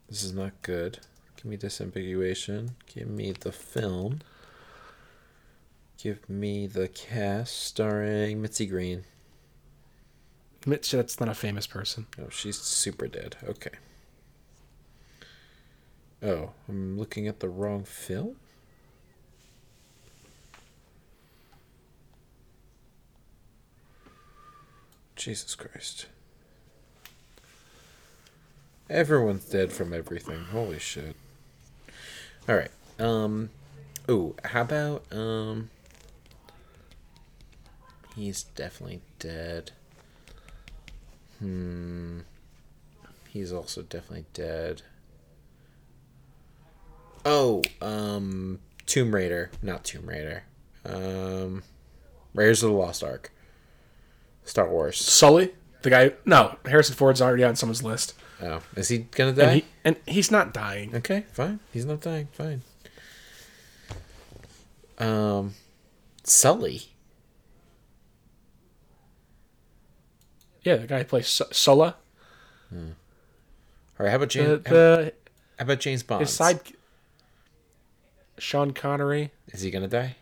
[0.08, 1.00] This is not good.
[1.36, 2.72] Give me disambiguation.
[2.94, 4.20] Give me the film.
[5.98, 9.04] Give me the cast starring Mitzi Green.
[10.66, 12.06] Mitch, that's not a famous person.
[12.20, 13.38] Oh, she's super dead.
[13.44, 13.72] Okay.
[16.22, 18.36] Oh, I'm looking at the wrong film?
[25.20, 26.08] Jesus Christ.
[28.90, 30.46] Everyone's dead from everything.
[30.46, 31.16] Holy shit.
[32.48, 32.72] All right.
[32.98, 33.50] Um.
[34.08, 35.70] Oh, how about um.
[38.16, 39.72] He's definitely dead.
[41.40, 42.20] Hmm.
[43.28, 44.84] He's also definitely dead.
[47.26, 50.44] Oh, um, Tomb Raider, not Tomb Raider.
[50.86, 51.64] Um,
[52.34, 53.32] Raiders of the Lost Ark.
[54.50, 54.98] Star Wars.
[54.98, 55.52] Sully,
[55.84, 56.14] the guy.
[56.26, 59.44] No, Harrison Ford's already on someone's list, Oh, is he gonna die?
[59.44, 60.96] and he and he's not dying.
[60.96, 61.60] Okay, fine.
[61.72, 62.28] He's not dying.
[62.32, 62.62] Fine.
[64.98, 65.54] Um,
[66.24, 66.84] Sully.
[70.64, 71.96] Yeah, the guy who plays Su- Sulla.
[72.74, 72.80] All
[73.98, 74.10] right.
[74.10, 74.64] How about James?
[74.64, 75.14] the
[75.58, 76.22] how about James Bond?
[76.22, 76.60] his side.
[78.38, 80.16] Sean Connery, Is he gonna die?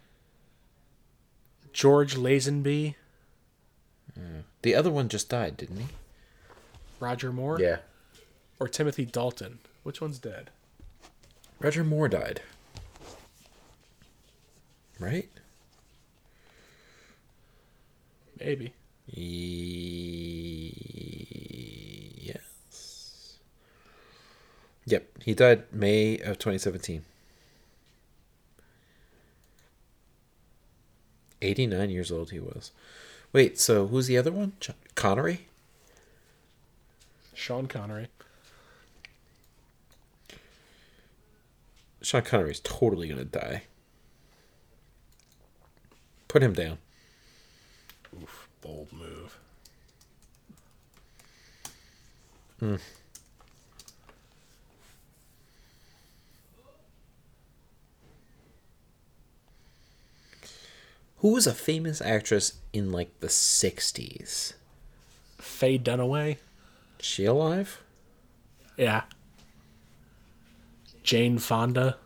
[1.71, 2.95] George Lazenby,
[4.61, 5.87] The other one just died, didn't he?
[6.99, 7.77] Roger Moore, Yeah.
[8.59, 9.59] or Timothy Dalton.
[9.83, 10.49] Which one's dead?
[11.59, 12.41] Roger Moore died.
[14.99, 15.29] Right?
[18.39, 18.73] Maybe.
[22.17, 23.37] Yes.
[24.85, 27.03] Yep, he died May of 2017.
[31.41, 32.71] 89 years old he was.
[33.33, 34.53] Wait, so who's the other one?
[34.59, 35.47] Ch- Connery?
[37.33, 38.07] Sean Connery.
[42.01, 43.63] Sean Connery's totally gonna die.
[46.27, 46.77] Put him down.
[48.15, 49.37] Oof, bold move.
[52.59, 52.75] Hmm.
[61.19, 64.53] Who was a famous actress in like the 60s?
[65.37, 66.37] Faye Dunaway.
[66.99, 67.81] She alive?
[68.77, 69.03] Yeah.
[71.03, 71.97] Jane Fonda.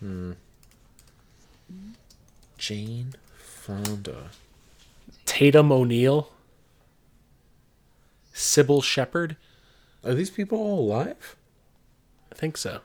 [0.00, 0.32] Hmm.
[2.58, 4.30] Jane Fonda.
[5.24, 6.30] Tatum O'Neal.
[8.34, 9.36] Cybill Shepherd.
[10.04, 11.36] Are these people all alive?
[12.30, 12.80] I think so.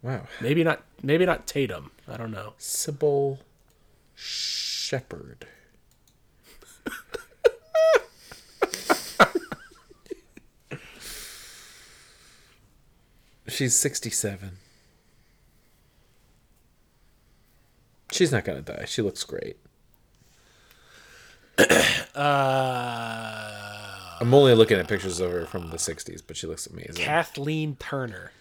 [0.00, 0.26] Wow.
[0.40, 0.82] Maybe not.
[1.02, 1.90] Maybe not Tatum.
[2.06, 2.54] I don't know.
[2.58, 3.38] Cybill
[4.18, 5.46] Shepherd.
[13.46, 14.58] She's 67.
[18.12, 18.84] She's not going to die.
[18.86, 19.56] She looks great.
[22.14, 22.18] Uh,
[24.20, 26.96] I'm only looking at pictures of her from the 60s, but she looks amazing.
[26.96, 28.32] Kathleen Turner.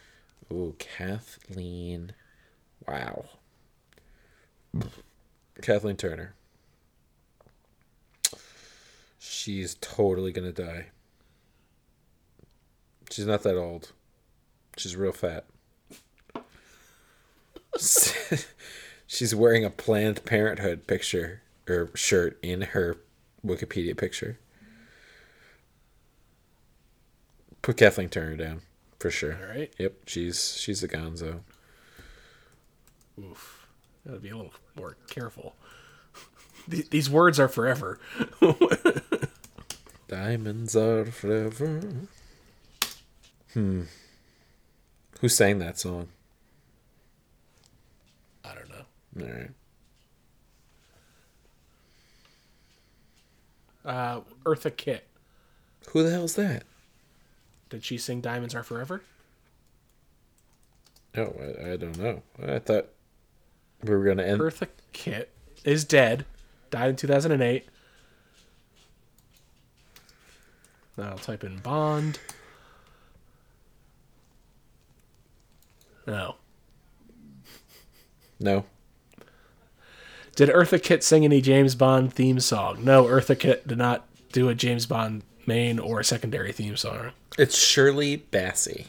[0.52, 2.14] Ooh, Kathleen.
[2.88, 3.26] Wow.
[5.62, 6.34] Kathleen Turner.
[9.20, 10.88] She's totally gonna die.
[13.10, 13.92] She's not that old.
[14.78, 15.46] She's real fat.
[19.08, 22.98] She's wearing a Planned Parenthood picture or shirt in her
[23.46, 24.40] Wikipedia picture.
[27.62, 28.62] Put Kathleen Turner down
[29.00, 29.38] for sure.
[29.42, 29.74] All right.
[29.78, 31.42] Yep, she's she's a gonzo.
[33.20, 33.57] Oof.
[34.08, 35.56] Gotta be a little more careful.
[36.68, 38.00] These words are forever.
[40.08, 41.82] Diamonds are forever.
[43.54, 43.84] Hmm.
[45.20, 46.08] Who sang that song?
[48.46, 49.26] I don't know.
[49.26, 49.52] All right.
[53.84, 55.06] Uh, Eartha Kitt.
[55.90, 56.64] Who the hell's that?
[57.70, 59.02] Did she sing Diamonds Are Forever?
[61.16, 62.22] Oh, I, I don't know.
[62.46, 62.88] I thought
[63.84, 64.42] we were gonna end.
[64.42, 65.30] Eartha Kitt
[65.64, 66.26] is dead.
[66.70, 67.68] Died in 2008.
[70.98, 72.20] Now I'll type in Bond.
[76.08, 76.36] No.
[78.40, 78.66] No.
[80.36, 82.84] Did Eartha Kitt sing any James Bond theme song?
[82.84, 87.12] No, Eartha Kitt did not do a James Bond main or secondary theme song.
[87.38, 88.86] It's Shirley Bassey.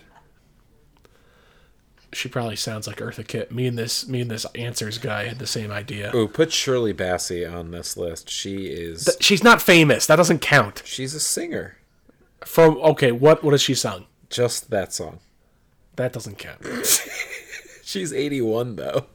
[2.12, 3.52] She probably sounds like Eartha Kitt.
[3.52, 6.11] Me and this me and this answers guy had the same idea.
[6.14, 8.30] Oh, put Shirley Bassey on this list.
[8.30, 9.16] She is.
[9.20, 10.06] She's not famous.
[10.06, 10.82] That doesn't count.
[10.86, 11.76] she's a singer.
[12.44, 14.06] From okay, what what has she sung?
[14.30, 15.20] Just that song.
[15.96, 16.64] That doesn't count.
[17.82, 19.06] She's 81 though.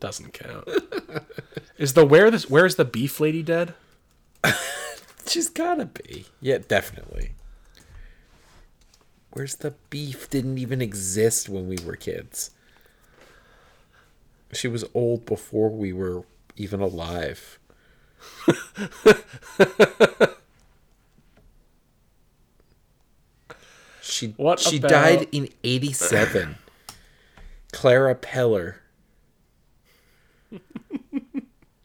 [0.00, 0.68] Doesn't count.
[1.78, 3.74] Is the where this where's the beef lady dead?
[5.26, 6.26] She's gotta be.
[6.40, 7.32] Yeah, definitely.
[9.36, 10.30] Where's the beef?
[10.30, 12.52] Didn't even exist when we were kids.
[14.50, 16.22] She was old before we were
[16.56, 17.58] even alive.
[24.00, 26.56] She What she about- died in 87.
[27.72, 28.76] Clara Peller.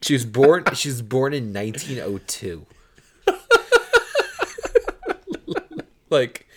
[0.01, 2.65] She was born she was born in 1902.
[6.09, 6.47] like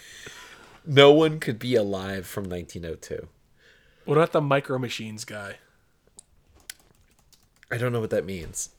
[0.87, 3.29] no one could be alive from 1902.
[4.05, 5.57] What about the Micro Machines guy?
[7.71, 8.71] I don't know what that means.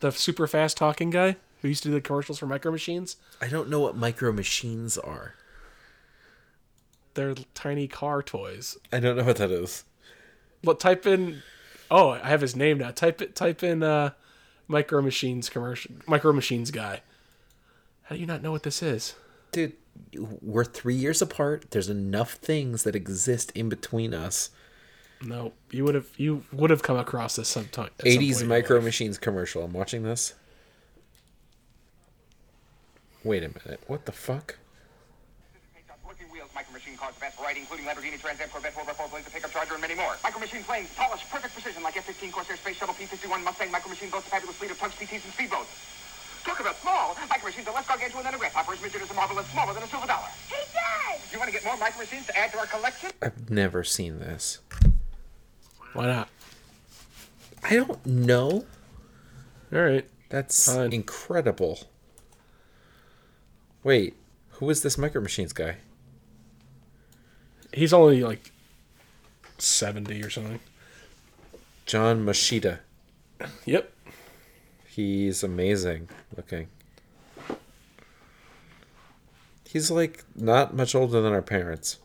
[0.00, 3.16] The super fast talking guy who used to do the commercials for Micro Machines?
[3.40, 5.34] I don't know what micro machines are.
[7.14, 8.78] They're tiny car toys.
[8.92, 9.84] I don't know what that is.
[10.62, 11.42] Look, type in.
[11.90, 12.92] Oh, I have his name now.
[12.92, 13.34] Type it.
[13.34, 14.10] Type in uh,
[14.68, 15.92] Micro Machines commercial.
[16.06, 17.02] Micro Machines guy.
[18.04, 19.14] How do you not know what this is?
[19.52, 19.72] Dude,
[20.40, 21.70] we're 3 years apart.
[21.70, 24.50] There's enough things that exist in between us.
[25.20, 26.08] No, you would have.
[26.16, 27.90] You would have come across this sometime.
[27.98, 29.64] at some 80s point in your micro machines commercial.
[29.64, 30.34] I'm watching this.
[33.24, 33.80] Wait a minute.
[33.88, 34.58] What the fuck?
[36.06, 39.28] Working wheels, Micro Machine cars, the best variety, including Lamborghini, Trans Am, Corvette, 4x4 Blazer,
[39.28, 40.16] pickup charger, and many more.
[40.22, 43.70] Micro Machine planes, polished, perfect precision, like F-15 Corsair, Space Shuttle, P-51 Mustang.
[43.70, 45.68] Micro Machine boasts a fabulous fleet of tugs, PTs, and speedboats.
[46.44, 47.14] Talk about small.
[47.28, 49.74] Micro Machines are less gargantuan than a grasshopper, as midget as a marvel and smaller
[49.74, 50.26] than a silver dollar.
[50.48, 51.20] Hey, Dad!
[51.32, 53.10] You want to get more Micro Machines to add to our collection?
[53.22, 54.60] I've never seen this.
[55.92, 56.28] Why not?
[57.62, 58.64] I don't know.
[59.72, 60.08] All right.
[60.30, 60.92] That's Fine.
[60.92, 61.80] incredible.
[63.82, 64.14] Wait,
[64.52, 65.76] who is this micro machines guy?
[67.72, 68.52] He's only like
[69.56, 70.60] seventy or something.
[71.86, 72.80] John Moschitta.
[73.64, 73.92] Yep.
[74.98, 76.66] He's amazing looking.
[79.64, 81.98] He's like not much older than our parents.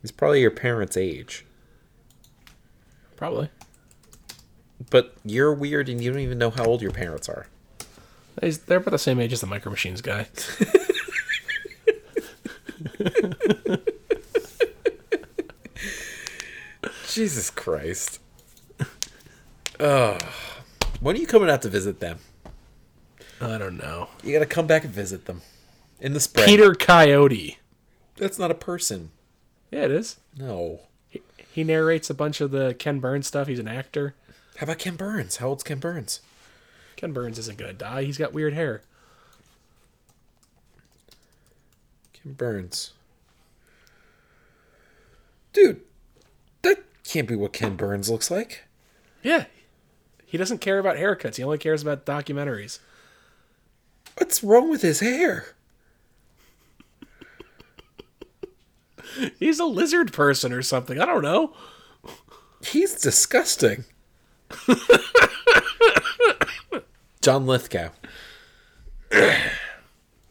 [0.00, 1.44] He's probably your parents' age.
[3.16, 3.48] Probably.
[4.88, 7.48] But you're weird and you don't even know how old your parents are.
[8.40, 10.28] They're about the same age as the Micro Machines guy.
[17.08, 18.20] Jesus Christ.
[19.80, 20.22] Ugh.
[21.00, 22.18] When are you coming out to visit them?
[23.40, 24.08] I don't know.
[24.22, 25.42] You gotta come back and visit them.
[26.00, 26.46] In the spring.
[26.46, 27.58] Peter Coyote.
[28.16, 29.10] That's not a person.
[29.70, 30.16] Yeah, it is.
[30.36, 30.80] No.
[31.52, 33.48] He narrates a bunch of the Ken Burns stuff.
[33.48, 34.14] He's an actor.
[34.56, 35.36] How about Ken Burns?
[35.36, 36.20] How old's Ken Burns?
[36.96, 38.04] Ken Burns isn't gonna die.
[38.04, 38.82] He's got weird hair.
[42.14, 42.92] Ken Burns.
[45.52, 45.80] Dude,
[46.62, 48.64] that can't be what Ken Burns looks like.
[49.22, 49.44] Yeah.
[50.26, 51.36] He doesn't care about haircuts.
[51.36, 52.80] He only cares about documentaries.
[54.18, 55.54] What's wrong with his hair?
[59.38, 61.00] He's a lizard person or something.
[61.00, 61.54] I don't know.
[62.62, 63.84] He's disgusting.
[67.22, 67.90] John Lithgow.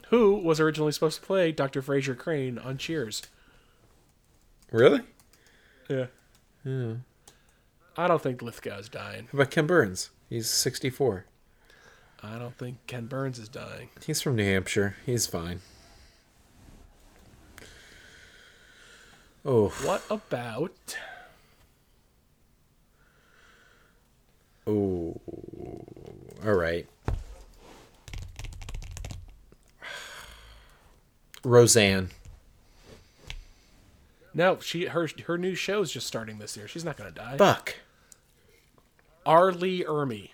[0.09, 1.81] Who was originally supposed to play Dr.
[1.81, 3.23] Frasier Crane on Cheers?
[4.71, 5.01] Really?
[5.89, 6.07] Yeah.
[6.63, 6.93] Yeah.
[7.97, 9.27] I don't think Lithgow's dying.
[9.31, 10.09] How about Ken Burns?
[10.29, 11.25] He's 64.
[12.23, 13.89] I don't think Ken Burns is dying.
[14.05, 14.95] He's from New Hampshire.
[15.05, 15.61] He's fine.
[19.45, 20.97] Oh, What about
[24.65, 25.21] oh.
[26.43, 26.87] All right.
[31.43, 32.09] Roseanne.
[34.33, 34.57] no?
[34.59, 36.67] She her her new show is just starting this year.
[36.67, 37.37] She's not gonna die.
[37.37, 37.75] Fuck.
[39.25, 39.51] R.
[39.51, 40.29] Lee Ermey.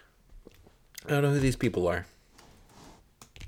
[1.06, 2.06] I don't know who these people are.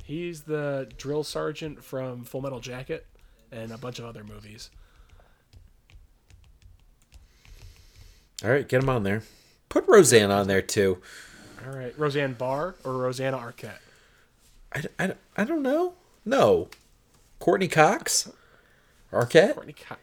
[0.03, 3.05] He's the drill sergeant from Full Metal Jacket
[3.51, 4.69] and a bunch of other movies.
[8.43, 9.23] All right, get him on there.
[9.69, 10.99] Put Roseanne on there too.
[11.65, 13.77] All right, Roseanne Barr or Rosanna Arquette.
[14.73, 15.93] I, I, I don't know.
[16.25, 16.67] No.
[17.39, 18.29] Courteney Cox?
[19.11, 19.53] Arquette?
[19.53, 19.95] Courtney Co-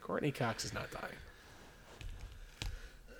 [0.00, 1.14] Courteney Cox is not dying.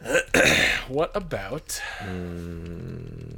[0.88, 3.28] what about hmm,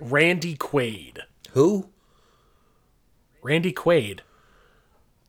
[0.00, 1.18] Randy Quaid?
[1.52, 1.88] Who?
[3.42, 4.20] Randy Quaid,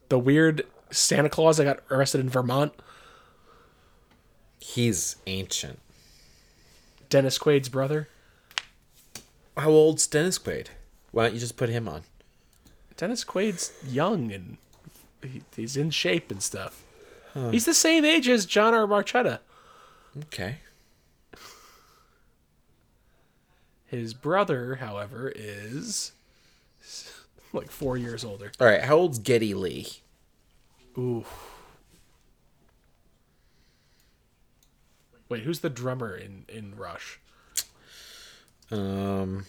[0.09, 2.73] the weird Santa Claus that got arrested in Vermont.
[4.59, 5.79] He's ancient.
[7.09, 8.07] Dennis Quaid's brother.
[9.57, 10.67] How old's Dennis Quaid?
[11.11, 12.03] Why don't you just put him on?
[12.97, 14.57] Dennis Quaid's young and
[15.21, 16.83] he, he's in shape and stuff.
[17.51, 18.87] He's the same age as John R.
[18.87, 19.39] Moschitta.
[20.25, 20.59] Okay.
[23.85, 26.13] His brother, however, is
[27.53, 28.51] like four years older.
[28.59, 28.81] All right.
[28.81, 29.87] How old's Geddy Lee?
[30.97, 31.25] Ooh.
[35.27, 37.19] Wait, who's the drummer in in Rush?
[38.71, 39.45] Um.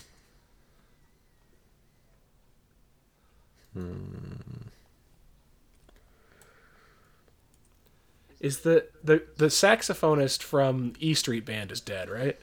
[8.41, 12.39] Is the, the the saxophonist from E Street Band is dead, right?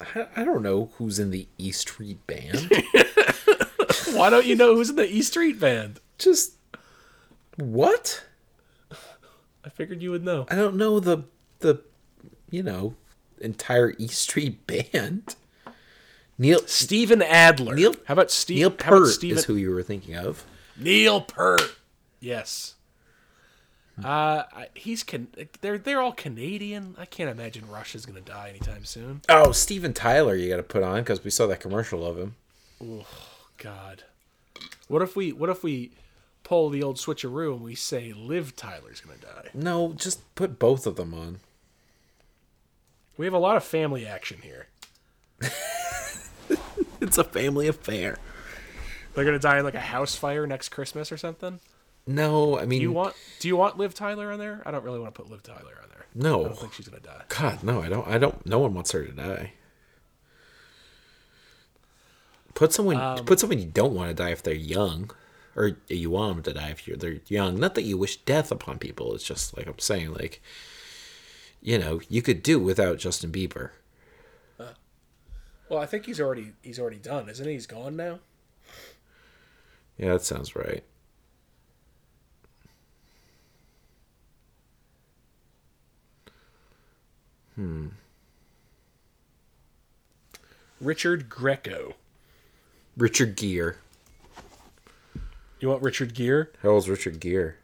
[0.00, 2.68] I, I don't know who's in the E Street Band.
[4.12, 6.00] Why don't you know who's in the E Street Band?
[6.18, 6.54] Just
[7.56, 8.24] what?
[9.64, 10.46] I figured you would know.
[10.50, 11.24] I don't know the
[11.60, 11.82] the
[12.50, 12.94] you know
[13.40, 15.36] entire E Street Band.
[16.38, 17.74] Neil Steven Adler.
[17.74, 18.56] Neil- How about Steve?
[18.56, 19.38] Neil about Steven?
[19.38, 20.44] is who you were thinking of.
[20.76, 21.76] Neil Peart.
[22.18, 22.74] Yes.
[24.02, 24.44] Uh,
[24.74, 25.28] he's can.
[25.60, 26.94] They're they're all Canadian.
[26.98, 29.22] I can't imagine Russia's gonna die anytime soon.
[29.28, 32.36] Oh, Steven Tyler, you got to put on because we saw that commercial of him.
[32.82, 33.06] Oh
[33.58, 34.04] God.
[34.88, 35.90] What if we what if we
[36.44, 39.50] pull the old switcheroo and we say Liv Tyler's gonna die?
[39.54, 41.40] No, just put both of them on.
[43.16, 44.68] We have a lot of family action here.
[47.00, 48.18] It's a family affair.
[49.14, 51.60] They're gonna die in like a house fire next Christmas or something.
[52.06, 54.62] No, I mean, Do you want Do you want Liv Tyler on there?
[54.66, 56.06] I don't really want to put Liv Tyler on there.
[56.14, 57.22] No, I don't think she's gonna die.
[57.28, 58.06] God, no, I don't.
[58.08, 58.44] I don't.
[58.46, 59.52] No one wants her to die.
[62.54, 62.96] Put someone.
[62.96, 65.10] Um, put someone you don't want to die if they're young,
[65.54, 67.60] or you want them to die if you're they're young.
[67.60, 69.14] Not that you wish death upon people.
[69.14, 70.42] It's just like I'm saying, like,
[71.62, 73.70] you know, you could do without Justin Bieber.
[74.58, 74.72] Uh,
[75.68, 77.52] well, I think he's already he's already done, isn't he?
[77.52, 78.18] He's gone now.
[79.96, 80.82] Yeah, that sounds right.
[87.60, 87.88] Hmm.
[90.80, 91.92] Richard Greco.
[92.96, 93.74] Richard Gere.
[95.60, 96.48] You want Richard Gere?
[96.62, 97.56] How old's Richard Gere?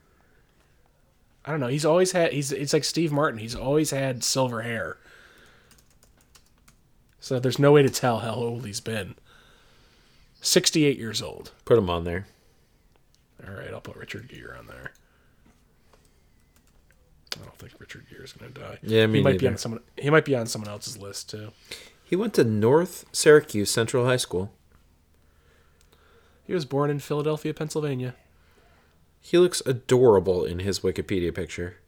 [1.47, 1.69] I don't know.
[1.69, 2.35] He's always had.
[2.35, 3.41] He's it's like Steve Martin.
[3.41, 4.99] He's always had silver hair.
[7.19, 9.15] So there's no way to tell how old he's been.
[10.43, 11.53] Sixty-eight years old.
[11.65, 12.27] Put him on there.
[13.49, 14.93] All right, I'll put Richard Gere on there.
[17.41, 18.79] I don't think Richard Gere is going to die.
[18.83, 19.81] Yeah, me he might be on someone.
[19.97, 21.53] He might be on someone else's list too.
[22.03, 24.53] He went to North Syracuse Central High School.
[26.45, 28.15] He was born in Philadelphia, Pennsylvania.
[29.21, 31.79] He looks adorable in his Wikipedia picture.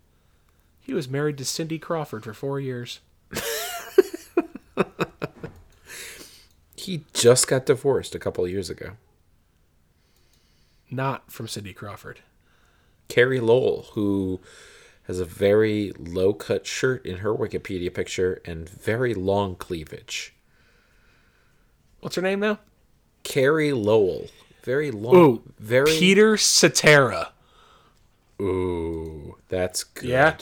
[0.81, 3.01] He was married to Cindy Crawford for four years.
[6.89, 8.93] He just got divorced a couple of years ago.
[10.91, 12.21] Not from Cindy Crawford.
[13.09, 14.41] Carey Lowell, who
[15.09, 20.35] has a very low cut shirt in her Wikipedia picture and very long cleavage.
[22.01, 22.59] What's her name now?
[23.25, 24.29] Carey Lowell.
[24.63, 25.17] Very long.
[25.17, 25.91] Ooh, very.
[25.99, 27.33] Peter Cetera.
[28.41, 30.09] Ooh, that's good.
[30.11, 30.37] Yeah?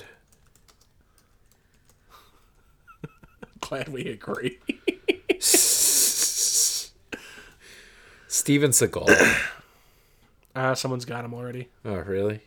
[3.60, 4.58] Glad we agree.
[8.28, 9.38] Steven Seagal.
[10.56, 11.68] Uh, someone's got him already.
[11.84, 12.40] oh, really?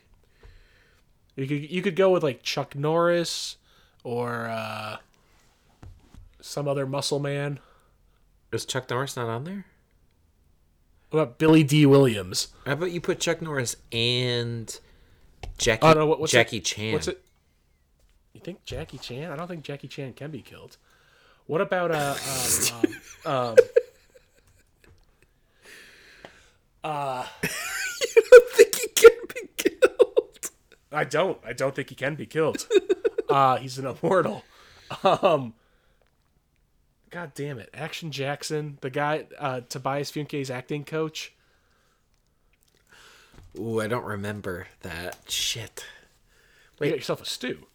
[1.40, 3.58] You could you could go with like Chuck Norris
[4.04, 4.98] or uh,
[6.42, 7.60] some other muscle man.
[8.52, 9.66] Is Chuck Norris not on there?
[11.10, 12.50] What about Billy Dee Williams?
[12.66, 14.80] How about you put Chuck Norris and
[15.58, 16.94] Jackie, Oh no, what, what's Jackie it, Chan?
[16.94, 17.24] What's it?
[18.34, 19.32] You think Jackie Chan?
[19.32, 20.78] I don't think Jackie Chan can be killed.
[21.48, 22.16] What about uh
[23.26, 23.56] um,
[26.84, 27.26] um, um
[28.56, 30.52] think he can be killed.
[30.92, 31.38] I don't.
[31.46, 32.68] I don't think he can be killed.
[33.30, 34.44] uh he's an immortal.
[35.04, 35.54] Um
[37.10, 37.70] God damn it.
[37.74, 41.34] Action Jackson, the guy uh Tobias Funke's acting coach.
[43.58, 45.18] Ooh, I don't remember that.
[45.28, 45.86] Shit.
[46.80, 47.66] You got yourself a stew.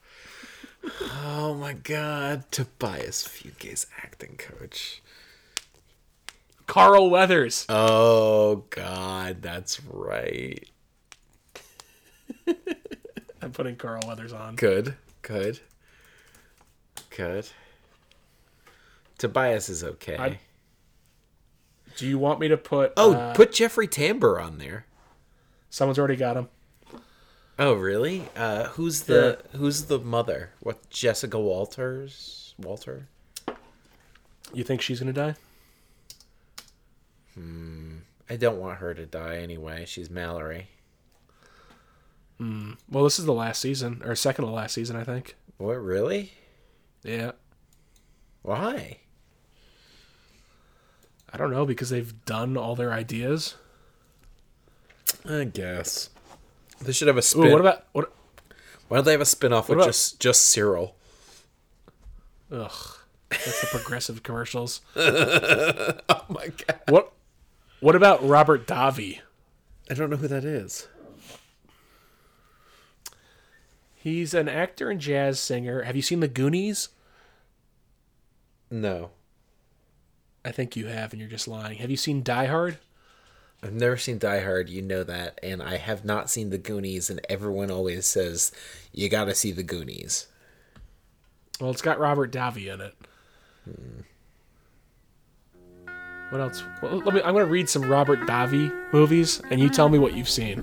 [1.24, 2.50] Oh my god.
[2.50, 5.02] Tobias Funke's acting coach.
[6.66, 7.66] Carl Weathers.
[7.68, 10.68] Oh god, that's right.
[13.44, 14.56] I'm putting Carl Weathers on.
[14.56, 14.94] Good.
[15.22, 15.60] Good.
[17.16, 17.48] Good.
[19.18, 20.16] Tobias is okay.
[20.16, 20.38] I-
[21.96, 24.86] Do you want me to put oh, uh, put Jeffrey Tambor on there.
[25.70, 26.48] someone's already got him.
[27.58, 28.24] Oh, really?
[28.34, 30.50] Uh, who's the who's the mother?
[30.60, 32.54] What Jessica Walters?
[32.58, 33.06] Walter?
[34.52, 35.34] You think she's gonna die?
[37.34, 37.98] Hmm.
[38.28, 39.84] I don't want her to die anyway.
[39.86, 40.68] She's Mallory.
[42.38, 42.72] Hmm.
[42.90, 45.36] Well, this is the last season, or second to last season, I think.
[45.58, 46.32] What really?
[47.02, 47.32] Yeah.
[48.42, 48.98] Why?
[51.32, 53.54] I don't know because they've done all their ideas.
[55.28, 56.10] I guess
[56.80, 57.46] they should have a spin.
[57.46, 58.12] Ooh, what about what?
[58.88, 60.96] Why don't they have a spin-off with about- just just Cyril?
[62.52, 62.70] Ugh,
[63.30, 64.80] that's the progressive commercials.
[64.96, 66.80] Oh my god!
[66.88, 67.12] What?
[67.80, 69.20] What about Robert Davi?
[69.90, 70.88] I don't know who that is.
[74.04, 75.80] He's an actor and jazz singer.
[75.84, 76.90] Have you seen The Goonies?
[78.70, 79.12] No.
[80.44, 81.78] I think you have, and you're just lying.
[81.78, 82.76] Have you seen Die Hard?
[83.62, 87.08] I've never seen Die Hard, you know that, and I have not seen The Goonies,
[87.08, 88.52] and everyone always says
[88.92, 90.26] you got to see The Goonies.
[91.58, 92.94] Well, it's got Robert Davi in it.
[96.28, 96.62] What else?
[96.82, 97.22] Well, let me.
[97.22, 100.60] I'm going to read some Robert Davi movies, and you tell me what you've seen.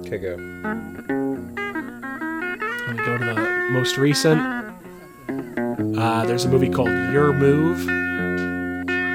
[0.00, 1.23] Okay, go.
[3.04, 4.40] Go to the most recent.
[5.98, 7.80] Uh, there's a movie called Your Move,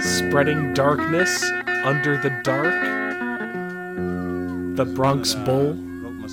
[0.03, 1.43] Spreading Darkness,
[1.83, 2.73] Under the Dark,
[4.75, 5.75] The Bronx Bull.
[6.23, 6.27] Uh,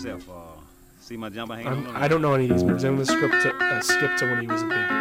[1.00, 1.96] see my jumper hanging I'm, on.
[1.96, 2.84] I don't know any of these movies.
[2.84, 4.95] I'm going to skip to, uh, skip to when he was a big,